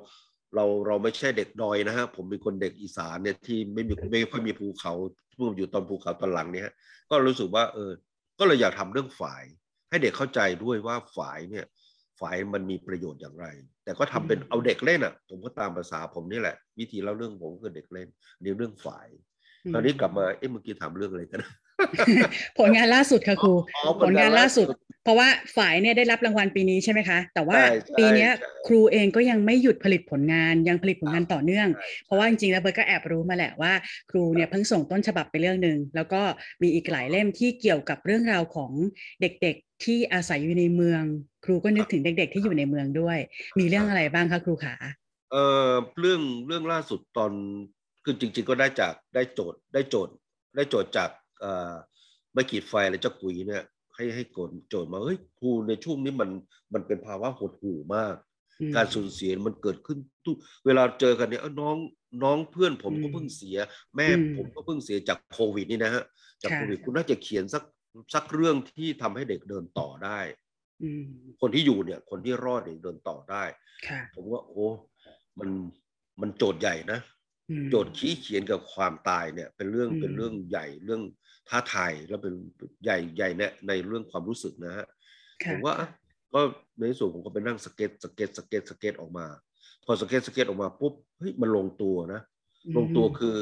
[0.54, 4.92] เราเราไม่ใช่เด็กดอยนะฮะผมเป็นคนเด็กอีสานเนี่ยที่ไม่มีไม่ค่อยมีภูเขา
[5.36, 6.74] เพิ่งอยู่ตอนภูเขาตอนหลังเนี่ยฮะ
[7.10, 7.90] ก็รู้สึกว่าเออ
[8.38, 9.44] ก็เลยอยากทำเรื่องฝาย
[9.90, 11.64] ให้เด็กเข้าใจด้วยว่าฝายเนี่ย
[12.20, 13.46] ฝายมันมีประโยชน์อย่างไร
[13.84, 18.08] แต่ก็ทำเป็นเอาเด็กเล่นอะ ผมก็ตามภาษาผมนี่แหละ วิธีเล่าเรื่องผมก็คือเด็กเล่น
[18.40, 19.08] เรื่องเรื่องฝาย
[19.72, 21.50] คราวนี้กลับมาเอ๊ะเมื่อกี้ถามเรื่องอะไรกันนะ
[22.58, 24.66] ผลงานล่าสุดค่ะครูอ๋อผลงานล่าสุด
[25.04, 33.72] เพราะว่าฝ่ายเนี่ยได้รับรางวัลปีนี้ใช่ไหมคะ แต่ว่าใช่ใช่ปีเนี้ยใช่ครูเองก็ยังไม่หยุดผลิตผลงานยังผลิตผลงานต่อเนื่องใช่เพราะว่าจริงๆแล้วเบิร์ตก็แอบรู้มาแหละว่า
[34.10, 36.22] ครูเนี่ยเพิ่งส่งต้นฉบับไปเรื่องหนึ่งแล้วก็
[36.62, 38.72] มีอีกหลายเล่มที่เกี่ยวกับเรื่องราวของ
[39.20, 41.02] เด็กๆที่อาศัยอยู่ในเมือง
[41.44, 43.18] ครูก็นึกถึงเด็ก ๆ ที่อยู่ในเมืองด้วย
[43.58, 44.74] มีเรื่องอะไรบ้างคะครูขา
[45.32, 45.36] เอ
[45.66, 47.32] อเรื่องเรื่องล่าสุดตอน
[48.04, 50.12] คือจริง ๆ ก็ได้จากได้โจทย์ได้โจทย์
[50.56, 51.72] ได้โจทย์จากเอ่อ
[52.34, 56.30] ไม่ขีดไฟและเจ้ากุยเนี่ยให้ให้โกนโจทย์มาเฮ้ยครูในช่วงนี้มัน
[56.74, 58.14] มันเป็นภาวะหดหู่มาก
[58.60, 60.36] อืมการสูญเสียมันเกิดขึ้นทุก
[60.66, 61.76] เวลาเจอกันเนี่ยเอ้าน้อง
[62.22, 63.56] น้องเพื่อนผมก็อืมเพิ่งเสีย
[63.96, 66.04] แม่อืมผมก็เพิ่งเสียจากโควิดนี่นะฮะ
[66.42, 67.62] จากค่ะโควิดคุณน่าจะเขียนสัก
[68.14, 70.18] สักเรื่องที่ทำให้เด็กเดินต่อได้
[70.82, 71.04] อืม
[71.40, 73.44] คนที่อยู่เนี่ย คนที่รอดเนี่ยเดินต่อได้
[73.86, 74.66] ค่ะผมว่าโอ้
[75.38, 75.48] มัน
[76.20, 77.21] มันโจทย์ใหญ่นะอืม
[77.70, 81.02] โจทย์ขี้เขียนกับความตายเนี่ย เป็นเรื่องอืมเป็นเรื่องใหญ่เรื่อง
[81.48, 82.34] ท้าทายแล้วเป็น
[82.84, 84.86] ใหญ่ใหญ่เนี่ยในเรื่องความรู้สึกนะฮะ
[85.44, 85.88] ค่ะผมว่าอะ
[86.34, 86.40] ก็
[86.76, 89.26] ในที่ส่วนผมก็ไปนั่ง sketch sketch sketch sketch ออกมา
[89.84, 92.20] พอ sketch sketch ออกมาปุ๊บเฮ้ยมันลงตัวนะ
[92.76, 93.38] ลงตัวคือ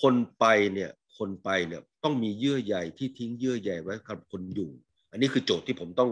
[0.00, 0.44] คนไป
[0.74, 4.70] เนี่ยคนไปเนี่ยต้องมีเยื่อใยที่ทิ้งเยื่อใยไว้กับคนอยู่
[5.10, 6.10] อันนี้คือโจทย์ที่ผมต้อง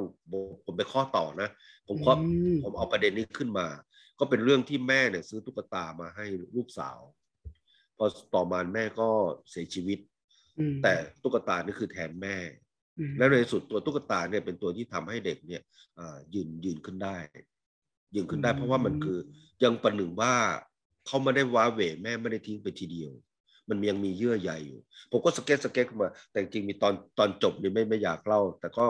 [0.65, 1.49] ผมไปขบต่อนะ
[1.89, 3.67] ผมขบอืมผมเอาประเด็นนี้ขึ้นมา
[4.19, 6.25] ก็เป็นเรื่องที่แม่เนี่ยซื้อตุ๊กตามาให้
[6.57, 6.99] ลูกสาว
[7.97, 9.09] พอต่อมาแม่ก็
[9.51, 9.99] เสียชีวิต
[10.59, 10.93] อืมแต่
[11.23, 12.37] ตุ๊กตานี่คือแทนแม่
[12.99, 15.63] อืมและในที่สุดตัวตุ๊กตาเนี่ยเป็นตัวที่ทำให้เด็กเนี่ย
[15.99, 17.17] อ่ายืนยืนขึ้นได้
[18.15, 19.19] ยืนขึ้นได้เพราะว่ามันคือ
[19.65, 20.35] ยังประหนึ่งว่า
[21.07, 23.13] เขาไม่ได้ว้าเหว่แม่ไม่ได้ทิ้งไปทีเดียว
[23.71, 24.81] มันยังมีเยื่อใยอยู่
[25.11, 28.87] ผมก็ sketch sketch ขึ้นมา แต่จริงๆมีตอนตอนจบนี่ไม่ไม่อยากเล่า แต่ก็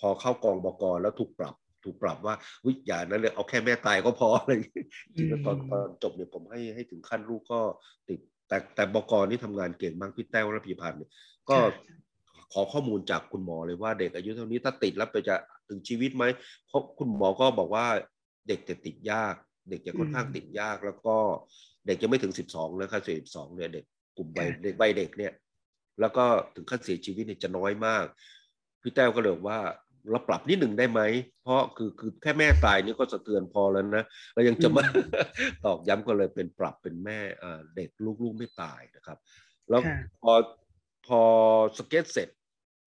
[0.00, 2.34] พอเข้ากองบกแล้วถูกปรับถูกปรับว่า
[2.64, 4.86] ว่าอย่านั้นเลยเอาแค่แม่ตายก็พออะไรอย่างเงี้ย
[5.16, 7.60] จริงๆแล้วตอนตอนจบเนี่ยผมให้ให้ถึงขั้นลูกก็
[8.08, 11.10] ติด แต่แต่บกนี่ทำงานเก่งมากพี่แต้วและพี่พันธ์เนี่ย
[11.50, 11.56] ก็
[12.52, 15.36] ขอข้อมูลจากคุณหมอเลยว่าเด็กอายุเท่านี้ถ้าติดแล้วไปจะ
[15.68, 16.24] ถึงชีวิตไหม
[16.66, 17.86] เพราะคุณหมอก็บอกว่า
[18.48, 19.34] เด็กจะติดยาก
[19.70, 21.16] เด็กจะค่อนข้างอืมติดยากแล้วก็
[21.86, 23.84] เด็กจะไม่ถึงสิบสองเลยครับสิบสองเนี่ยเด็ก
[24.16, 25.32] กลุ่มวัยค่ะเด็กวัยเด็กเนี่ย
[26.00, 26.24] แล้วก็
[26.54, 28.04] ถึงขั้นเสียชีวิตเนี่ยจะน้อยมาก
[28.82, 29.60] พี่แต้วก็เลยบอกว่า
[30.10, 31.00] เราปรับนิดหนึ่งได้ไหม
[31.42, 34.82] เพราะคือคือแค่แม่ตายนี่ก็สะเทือนพอแล้วนะเรายังจะมา
[35.64, 37.90] ตอกย้ำก็เลยเป็นปรับเป็นแม่อ่าเด็ก
[38.22, 39.18] ลูกๆไม่ตายนะครับ
[39.70, 40.32] แล้วค่ะพอ
[41.06, 41.20] พอ
[41.78, 42.28] สเก็ตเสร็จ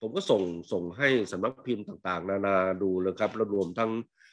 [0.00, 0.42] ผมก็ส่ง
[0.72, 3.90] ส่งให้สำนักพิมพ์ต่างๆ นานาดูเลยครับแล้วรวมทั้ง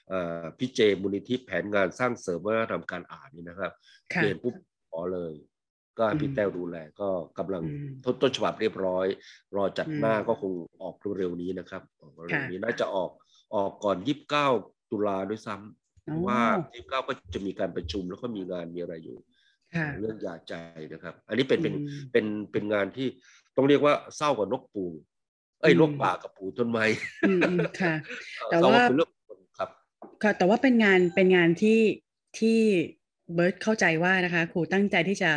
[0.09, 3.71] เอ่อพี่เจมูลนิธิแผนงานสร้างเสริมวัฒนธรรมการอ่านนี่นะครับ
[4.13, 4.55] ค่ะเรียนปุ๊บ
[4.89, 5.33] ขอเลย
[5.97, 9.05] ก็ให้พี่อืมแต้วดูแลก็กำลังอืมต้นต้นฉบับเรียบร้อย
[9.55, 13.11] รอจัดอืมหน้าก็คงออกเร็วๆนี้นะครับออกเร็วๆนี้น่าจะออก
[13.55, 14.47] ออกก่อนยี่สิบเก้า
[14.91, 16.39] ตุลาด้วยซ้ำเพราะว่า
[16.73, 19.17] ยี่สิบเก้าก็จะมีการประชุมแล้วก็มีงานมีอะไรอยู่
[19.75, 20.53] ค่ะเรื่องยาใจ
[20.93, 23.07] นะครับ อันนี้เป็นเป็นอืมเป็นเป็นงานที่
[23.55, 24.85] ต้องเรียกว่าเศร้ากว่านกปู
[25.61, 26.85] เอ้ยอืมนกป่ากับปูต้นไม้
[27.27, 27.93] อืมอืมค่ะ
[28.45, 29.69] แต่เศร้ว่าเป็นเรื่องคนครับ
[30.23, 31.79] ค่ะ แต่ว่าเป็นงานเป็นงานที่
[32.39, 32.61] ที่
[33.33, 35.31] เบิร์ตเข้าใจว่านะคะครูตั้งใจที่จะ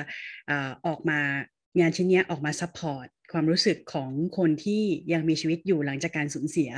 [0.51, 1.21] อาออกมา
[1.81, 4.83] งานชิ้นเนี้ยออกมา supportความรู้สึกของคนที่
[5.13, 6.71] ยังมีชีวิตอยู่หลังจากการสูญเสีย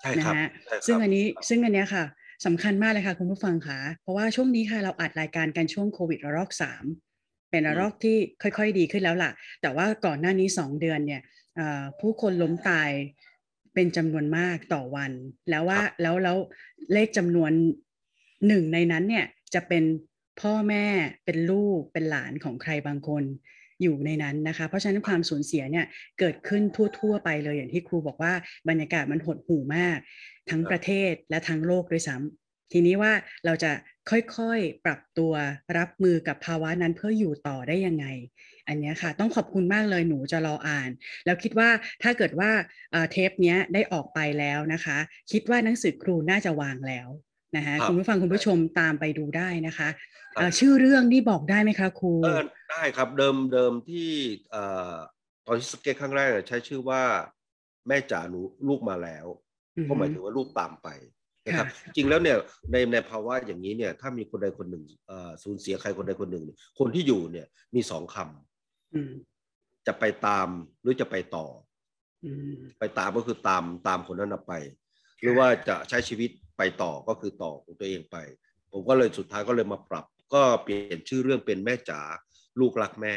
[0.00, 2.04] ใช่นะครับฮะใช่ครับซึ่งอันนี้ซึ่งอันเนี้ยค่ะ
[2.46, 6.84] สำคัญมากเลยค่ะคุณผู้ฟังค่ะ เพราะว่าช่วงนี้ค่ะเราอัดรายการกันช่วงโควิดระลอกสาม
[7.50, 9.30] เป็นระลอกที่ค่อยๆดีขึ้นแล้วล่ะ
[9.62, 11.22] แต่ว่าก่อนหน้านี้สองเดือนเนี่ย
[11.56, 12.90] เอ่อผู้คนล้มตาย
[13.74, 15.12] เป็นจำนวนมากต่อวัน
[15.50, 16.36] แล้วว่าแล้วแล้ว
[16.92, 17.52] เลขจำนวน
[18.48, 19.84] หนึ่งในนั้นเนี่ยจะเป็น
[20.40, 20.86] พ่อแม่
[21.24, 23.24] เป็นลูกเป็นหลานของใครบางคน
[23.82, 25.86] อยู่ในนั้นนะคะ เพราะฉะนั้นความสูญเสียเนี่ย
[26.18, 26.62] เกิดขึ้น
[26.98, 28.32] ทั่ว ๆ ไปเลยอย่างที่ครูบอกว่า
[28.68, 29.98] บรรยากาศมันหดหู่มาก
[30.50, 32.16] ทั้งประเทศและทั้งโลกด้วยซ้
[32.72, 33.12] ทีนี้ว่า
[33.44, 33.72] เราจะ
[34.10, 35.32] ค่อยๆปรับตัว
[35.78, 38.06] รับมือกับภาวะนั้นเพื่ออยู่ต่อได้ยังไง
[38.68, 40.90] อันนี้ค่ะ ต้องขอบคุณมากเลยหนูจะรออ่าน
[41.24, 41.68] แล้วคิดว่า
[42.02, 42.50] ถ้าเกิดว่า
[43.10, 44.98] เทปนี้ได้ออกไปแล้วนะคะ
[45.32, 47.08] คิดว่าหนังสือครูน่าจะวางแล้ว
[47.54, 49.88] นะคะครับคุณผู้ฟังคุณผู้ชมตามไปดูได้นะคะ
[50.34, 52.40] ครับเอ่อชื่อเรื่องนี่บอกได้ไหมคะครูเออ
[52.70, 54.08] ได้ครับเดิมเดิมที่
[54.50, 54.94] เอ่อ
[55.46, 57.02] ตอนที่สเก็ตครั้งแรกเนี่ยใช้ชื่อว่า
[57.88, 59.26] แม่จ๋าหนูลูกมาแล้ว
[59.76, 60.88] อือฮึก็หมายถึงว่าลูกตามไป
[61.46, 62.36] นะครับค่ะจริงแล้วเนี่ย
[62.72, 69.12] ในในภาวะอย่างนี้เนี่ยถ้ามีคนใดคนหนึ่งเอ่อสูญเสียใครคนใดคนหนึ่งเนี่ยคนที่อยู่เนี่ยมีสองคำอืม
[69.86, 70.48] จะไปตาม
[70.82, 71.46] หรือจะไปต่อ
[72.24, 74.52] อืมไปตามก็คือตามตามคนนั้นน่ะไป
[75.20, 78.16] หรือว่าจะใช้ชีวิต ไปต่อก็คือต่อของตัวเองไป
[78.72, 82.00] ผมก็เลยสุดท้ายก็เลยมาปรับ ก็เปลี่ยนชื่อเรื่องเป็นแม่จ๋า
[82.60, 83.14] ลูกรักแม่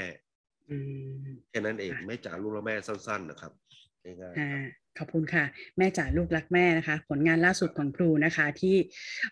[0.70, 0.78] อื
[1.14, 3.52] มแค่นั้นเองแม่จ๋าลูกรักแม่สั้น ๆ นะครับ
[4.04, 4.52] ง่ายๆอ่า
[4.98, 5.44] ครับขอบคุณค่ะ
[5.78, 8.76] แม่จ๋าลูกรักแม่นะคะ ผลงานล่าสุดของครูนะคะ ที่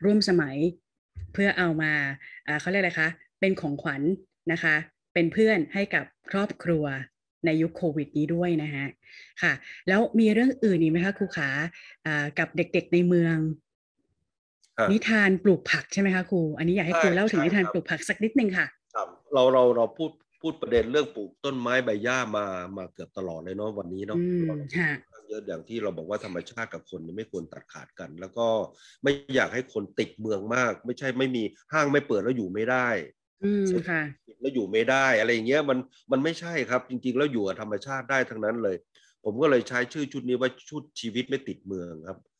[0.06, 0.56] ร่วมสมัย
[1.34, 1.94] เพื่อเอามา
[2.48, 4.02] อ่าเขาเรียกอะไรคะ เป็นของขวัญ
[4.52, 4.76] นะคะ
[5.14, 6.86] เป็นเพื่อนให้กับครอบครัว
[7.46, 8.86] ในยุคโควิดนี้ด้วยนะฮะ
[9.42, 9.54] ค่ะ
[9.88, 11.50] แล้วมีเรื่องอื่นอีกไหมคะครูขา
[12.06, 13.67] อ่ากับเด็กๆในเมืองครับ
[14.92, 18.66] นิทานปลูกผักใช่ไหมคะครู อันนี้อยากให้ครูใช่เล่าถึงใช่นิทานครับปลูกผักสักนิดนึงค่ะ
[18.96, 20.12] ครับเราเราเราพูด
[20.42, 22.46] พูดประเด็นเรื่องปลูกต้นไม้ใบหญ้ามา
[22.78, 24.92] มาเกือบตลอดเลยเนาะวันนี้เนาะอืมเราค่ะ
[25.30, 28.48] เยอะอย่างที่เราบอกว่าธรรมชาติกับคนเนี่ยไม่ควรตัดขาดกัน แล้วก็
[29.04, 32.88] ไม่อยากให้คนติดเมืองมาก ไม่ใช่ไม่มีห้างไม่เปิดแล้วอยู่ไม่ได้
[33.44, 34.02] อืมค่ะ
[34.42, 35.78] แล้วอยู่ไม่ได้อะไรอย่างเงี้ยมัน
[36.12, 38.76] มันไม่ใช่ครับ จริง ๆ แล้วอยู่กับธรรมชาติได้ทั้งนั้นเลย
[39.24, 42.37] ผมก็เลยใช้ชื่อชุดนี้ว่าชุดชีวิตไม่ติดเมืองครับอ่าอืม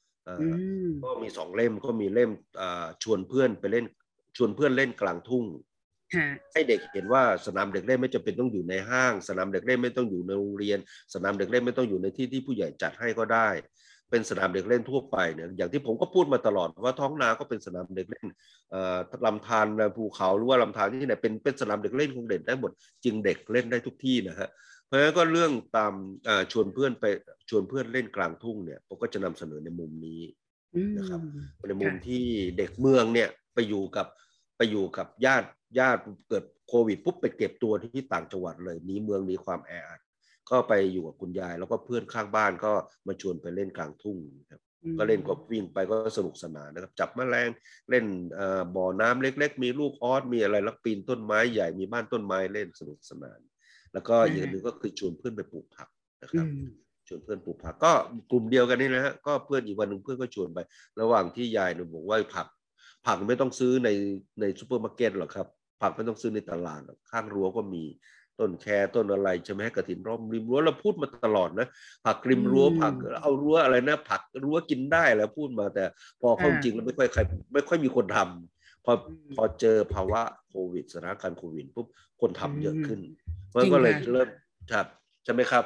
[1.04, 3.86] ก็มีสองเล่มก็มีเล่มอ่าชวนเพื่อนไปเล่น
[4.38, 5.46] ชวนเพื่อนเล่นกลางทุ่ง
[6.16, 10.80] ค่ะให้เด็กเห็นว่าสนามเด็กเล่นไม่จำเป็นต้องอยู่ในห้าง สนามเด็กเล่นไม่ต้องอยู่ในโรงเรียน
[11.14, 13.50] สนามเด็กเล่นไม่ต้องอยู่ในที่ที่ผู้ใหญ่จัดให้ก็ได้
[14.10, 18.28] เป็นสนามเด็กเล่นทั่วไปเนี่ยอย่างที่ผมก็พูดมาตลอดว่าท้องนาก็เป็นสนามเด็กเล่น
[18.72, 22.72] เอ่อลำธารในภูเขาหรือว่าลำธารที่ไหนเป็นเป็นสนามเด็กเล่นของเด็กได้หมด
[23.04, 24.50] จึงเด็กเล่นได้ทุกที่นะฮะ
[24.88, 25.94] เพราะฉะนั้นก็เรื่องตาม
[26.28, 27.06] อ่าชวนเพื่อนไป
[27.50, 30.22] ชวนเพื่อนเล่นกลางทุ่งเนี่ยผมก็จะนำเสนอในมุมนี้
[30.76, 31.22] อืมนะครับ
[31.68, 32.24] ในมุมค่ะที่
[32.58, 34.08] เด็กเมืองเนี่ยไปอยู่กับ
[34.58, 40.00] ไปอยู่กับญาติญาติเกิดโควิดปุ๊บไปเก็บตัวที่ต่างจังหวัดเลยหนีเมืองหนีความแออัด
[40.50, 42.72] ก็ไปอยู่กับคุณยาย แล้วก็เพื่อนข้างบ้านก็
[43.08, 44.18] มาชวนไปเล่นกลางทุ่ง
[44.52, 47.50] ครับอืมก็เล่นก็วิ่งไปก็สนุกสนานนะครับ จับแมลง
[47.90, 53.40] เล่นเอ่อบ่อน้ำเล็ก ๆ มีลูกอ๊อดมีอะไรแล้วปีนต้นไม้ใหญ่มีบ้านต้นไม้เล่นสนุกสนาน
[53.98, 55.88] แล้วก็อีกอันหนึ่งก็คือชวนเพื่อนไปปลูกผัก
[56.22, 56.62] นะครับอืม
[57.08, 57.92] ชวนเพื่อนปลูกผักก็
[58.32, 60.60] กลุ่มเดียวกันนี่นะฮะก็เพื่อนอีกวันหนึ่งเพื่อนก็ชวนไป
[61.02, 62.48] ระหว่างที่ยายเนี่ยบอกว่าผัก
[63.08, 63.90] ผักไม่ต้องซื้อใน
[64.42, 65.48] ในซูเปอร์มาร์เก็ตหรอกครับ
[65.82, 67.84] ผักไม่ต้องซื้อในตลาดหรอกข้างรั้วก็มี
[68.40, 71.68] ต้นแคต้นอะไรใช่ไหมกระถินร่มริมรั้วเราพูดมาตลอดนะ
[72.06, 75.84] ผักริมรั้วอืมผักเอารั้วอะไรนะ ผักรั้วกินได้แล้วพูดมาแต่
[76.22, 77.22] พอเข้าอ่าจริงแล้วไม่ค่อยใคร
[77.54, 81.88] ไม่ค่อยมีคนทำพออืมพอเจอภาวะโควิดสถานการณ์โควิดปุ๊บ
[82.22, 83.00] คนทำเยอะขึ้น
[83.58, 84.30] เพราะจริงก็เลยค่ะเริ่ม
[84.74, 84.86] ครับ
[85.24, 85.64] ใช่ไหมครับ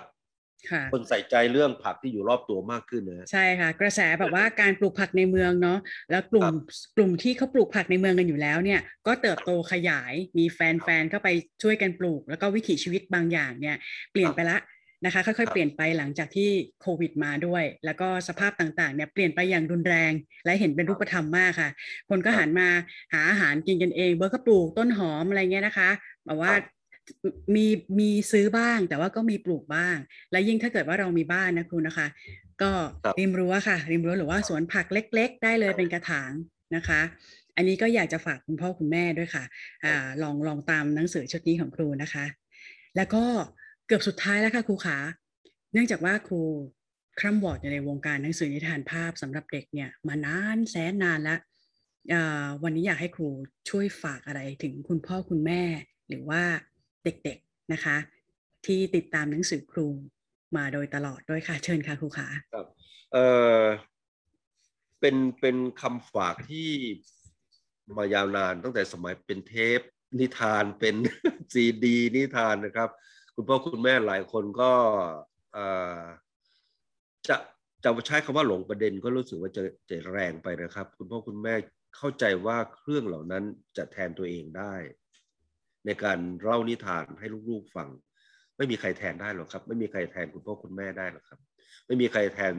[0.72, 5.80] ค่ะคนใส่ใจเรื่องผักที่อยู่รอบตัวมากขึ้นนะฮะใช่ค่ะ กระแสแบบว่าการปลูกผักในเมืองเนาะ
[6.12, 6.54] แล้วกลุ่มครับ
[6.98, 11.30] กลุ่มที่เขาปลูกผักในเมืองกันอยู่แล้วเนี่ย ก็เติบโตขยายมีแฟนๆเข้าไป
[11.64, 13.76] ช่วยกันปลูก แล้วก็วิถีชีวิตบางอย่างเนี่ย
[14.12, 14.58] เปลี่ยนไปละ
[15.06, 16.50] นะคะ ค่อยๆเปลี่ยนไปหลังจากที่
[16.82, 20.12] โควิดมาด้วย แล้วก็สภาพต่างๆเนี่ยเปลี่ยนไปอย่างรุนแรง
[20.46, 21.70] และเห็นเป็นรูปธรรมมากค่ะ
[22.10, 22.68] คนก็หันมา
[23.14, 25.90] หาอาหารกินกันเองเบิร์ก็ปลูกต้นหอมอะไรเงี้ยนะคะ
[26.26, 26.62] แบบว่าครับ
[27.56, 27.66] มี
[28.00, 29.98] มีซื้อบ้าง แต่ว่าก็มีปลูกบ้าง
[30.32, 32.08] และยิ่งถ้าเกิดว่าเรามีบ้านนะครูนะคะ
[32.62, 32.72] ก็
[33.04, 36.32] ครับริมรั้วค่ะ ริมรั้วหรือว่าสวนผักเล็ก ๆ ได้เลยเป็นกระถาง
[36.76, 37.02] นะคะ
[37.56, 39.44] อันนี้ก็อยากจะฝากคุณพ่อคุณแม่ด้วยค่ะ
[39.86, 42.26] อ่าลองลองตามหนังสือชุดนี้ของครูนะคะ
[42.96, 43.24] แล้วก็
[43.88, 44.98] เกือบสุดท้ายแล้วค่ะครูขา
[45.74, 46.42] เนื่องจากว่าครู
[47.20, 51.40] คร่ำวอดอยู่ในวงการหนังสือนิทานภาพสำหรับเด็กเนี่ยมานานแสนนานแล้ว
[52.14, 53.28] อ่าวันนี้อยากให้ครู
[53.70, 55.62] ช่วยฝากอะไรถึงคุณพ่อคุณแม่
[56.10, 56.42] หรือว่า
[57.04, 57.98] เด็กๆนะคะ
[58.66, 59.88] ที่ติดตามหนังสือครู
[60.58, 62.68] มาโดยตลอดด้วยค่ะ เชิญค่ะครูขาครับ
[63.14, 63.18] เอ
[63.60, 63.62] อ
[65.00, 66.70] เป็นเป็นคำฝากที่
[67.98, 69.82] มายาวนานตั้งแต่สมัยเป็นเทป
[70.20, 70.96] นิทานเป็น
[71.54, 72.90] ซีดี นิทานนะครับ
[73.36, 74.72] คุณพ่อคุณแม่หลายคนก็
[77.28, 77.36] จะ
[77.84, 81.56] จะใช้คำว่าหลงประเด็นก็รู้สึกว่าจะจะแรงไปนะครับ คุณพ่อคุณแม่
[81.98, 83.44] เข้าใจว่าเครื่องเหล่านั้น
[83.78, 84.74] จะแทนตัวเองได้
[85.86, 87.90] ในการเล่านิทานให้ลูกๆฟัง
[88.58, 91.40] ไม่มีใครแทนได้หรอกครับ ไม่มีใครแทนคุณพ่อคุณแม่ได้หรอกครับ
[91.88, 92.56] ไม่มีใครแทน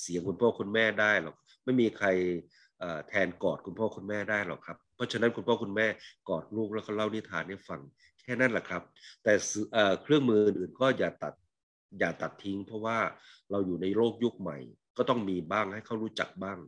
[0.00, 2.08] เสียงคุณพ่อคุณแม่ได้หรอก ไม่มีใคร
[3.08, 5.86] แทนกอดคุณพ่อคุณแม่ได้หรอกครับ เพราะฉะนั้นคุณพ่อคุณแม่
[6.28, 7.80] กอดลูกแล้วก็เล่านิทานให้ฟัง
[8.22, 8.82] แค่นั้นแหละครับ
[9.24, 9.32] แต่
[10.02, 11.34] เครื่องมืออื่นก็อย่าตัด
[11.98, 12.98] อย่าตัดทิ้ง เพราะว่า
[13.50, 14.58] เราอยู่ในโลกยุคใหม่
[14.96, 16.58] ก็ต้องมีบ้างให้เขารู้จักบ้าง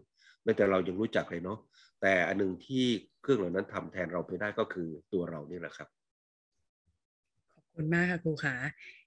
[0.42, 1.58] แม้แต่เรายังรู้จักเลยเนาะ
[2.06, 2.84] แต่อันหนึ่งที่
[3.22, 5.88] เครื่องเหล่านั้นทำแทนเราไปได้ก็คือตัวเรานี่แหละครับ
[7.54, 8.54] ขอบคุณมากค่ะครูขา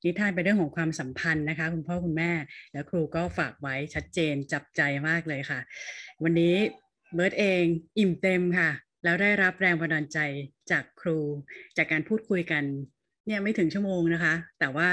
[0.03, 2.31] นิทานเป็นเรื่องของความสัมพันธ์นะคะ คุณพ่อคุณแม่
[2.73, 5.59] แล้วครูก็ฝากไว้ชัดเจนจับใจมากเลยค่ะ
[6.23, 6.55] วันนี้
[7.13, 7.63] เบิร์ตเอง
[7.97, 8.69] อิ่มเต็มค่ะ
[9.03, 10.19] แล้วได้รับแรงบันดาลใจ
[10.71, 11.19] จากครู
[11.77, 12.63] จากการพูดคุยกัน
[13.25, 14.89] เนี่ยไม่ถึงชั่วโมงนะคะ แต่ว่า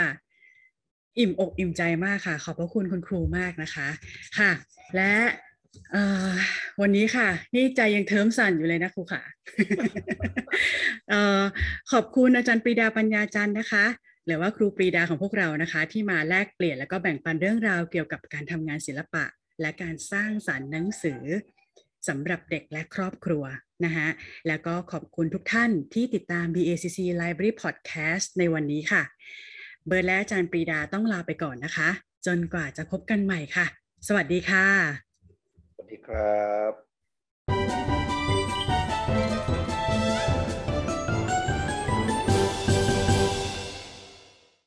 [1.19, 3.89] อิ่มอกอิ่มใจมากค่ะ ขอบพระคุณคุณครูมากนะคะ
[4.39, 4.53] ค่ะ
[4.97, 5.13] และ
[6.81, 9.23] วันนี้ค่ะ นี่ใจยังเทิมสั่นอยู่เลยนะครูค่ะ
[11.09, 11.43] เอ่อ
[11.93, 13.85] ขอบคุณอาจารย์ปรีดาปัญญาจันทร์นะคะ
[14.27, 19.25] หรือว่าครูปรีดาของพวกเรานะคะ ที่มาแลกเปลี่ยนแล้วก็แบ่งปันเรื่องราวเกี่ยวกับการทำงานศิลปะ
[19.61, 21.23] และการสร้างสารรค์หนังสือ
[22.09, 23.45] สำหรับเด็กและครอบครัว
[23.85, 24.09] นะคะ
[24.49, 29.03] แล้วก็ขอบคุณทุกท่านที่ติดตาม BACC Library Podcast ในวันนี้ค่ะ
[29.87, 31.89] เบิร์ดและอาจารย์ปรีดาต้องลาไปก่อนนะคะ
[32.27, 33.67] จนกว่าจะพบกันใหม่ค่ะ
[34.09, 35.14] สวัสดีค่ะ
[35.85, 37.84] วัสดีครับ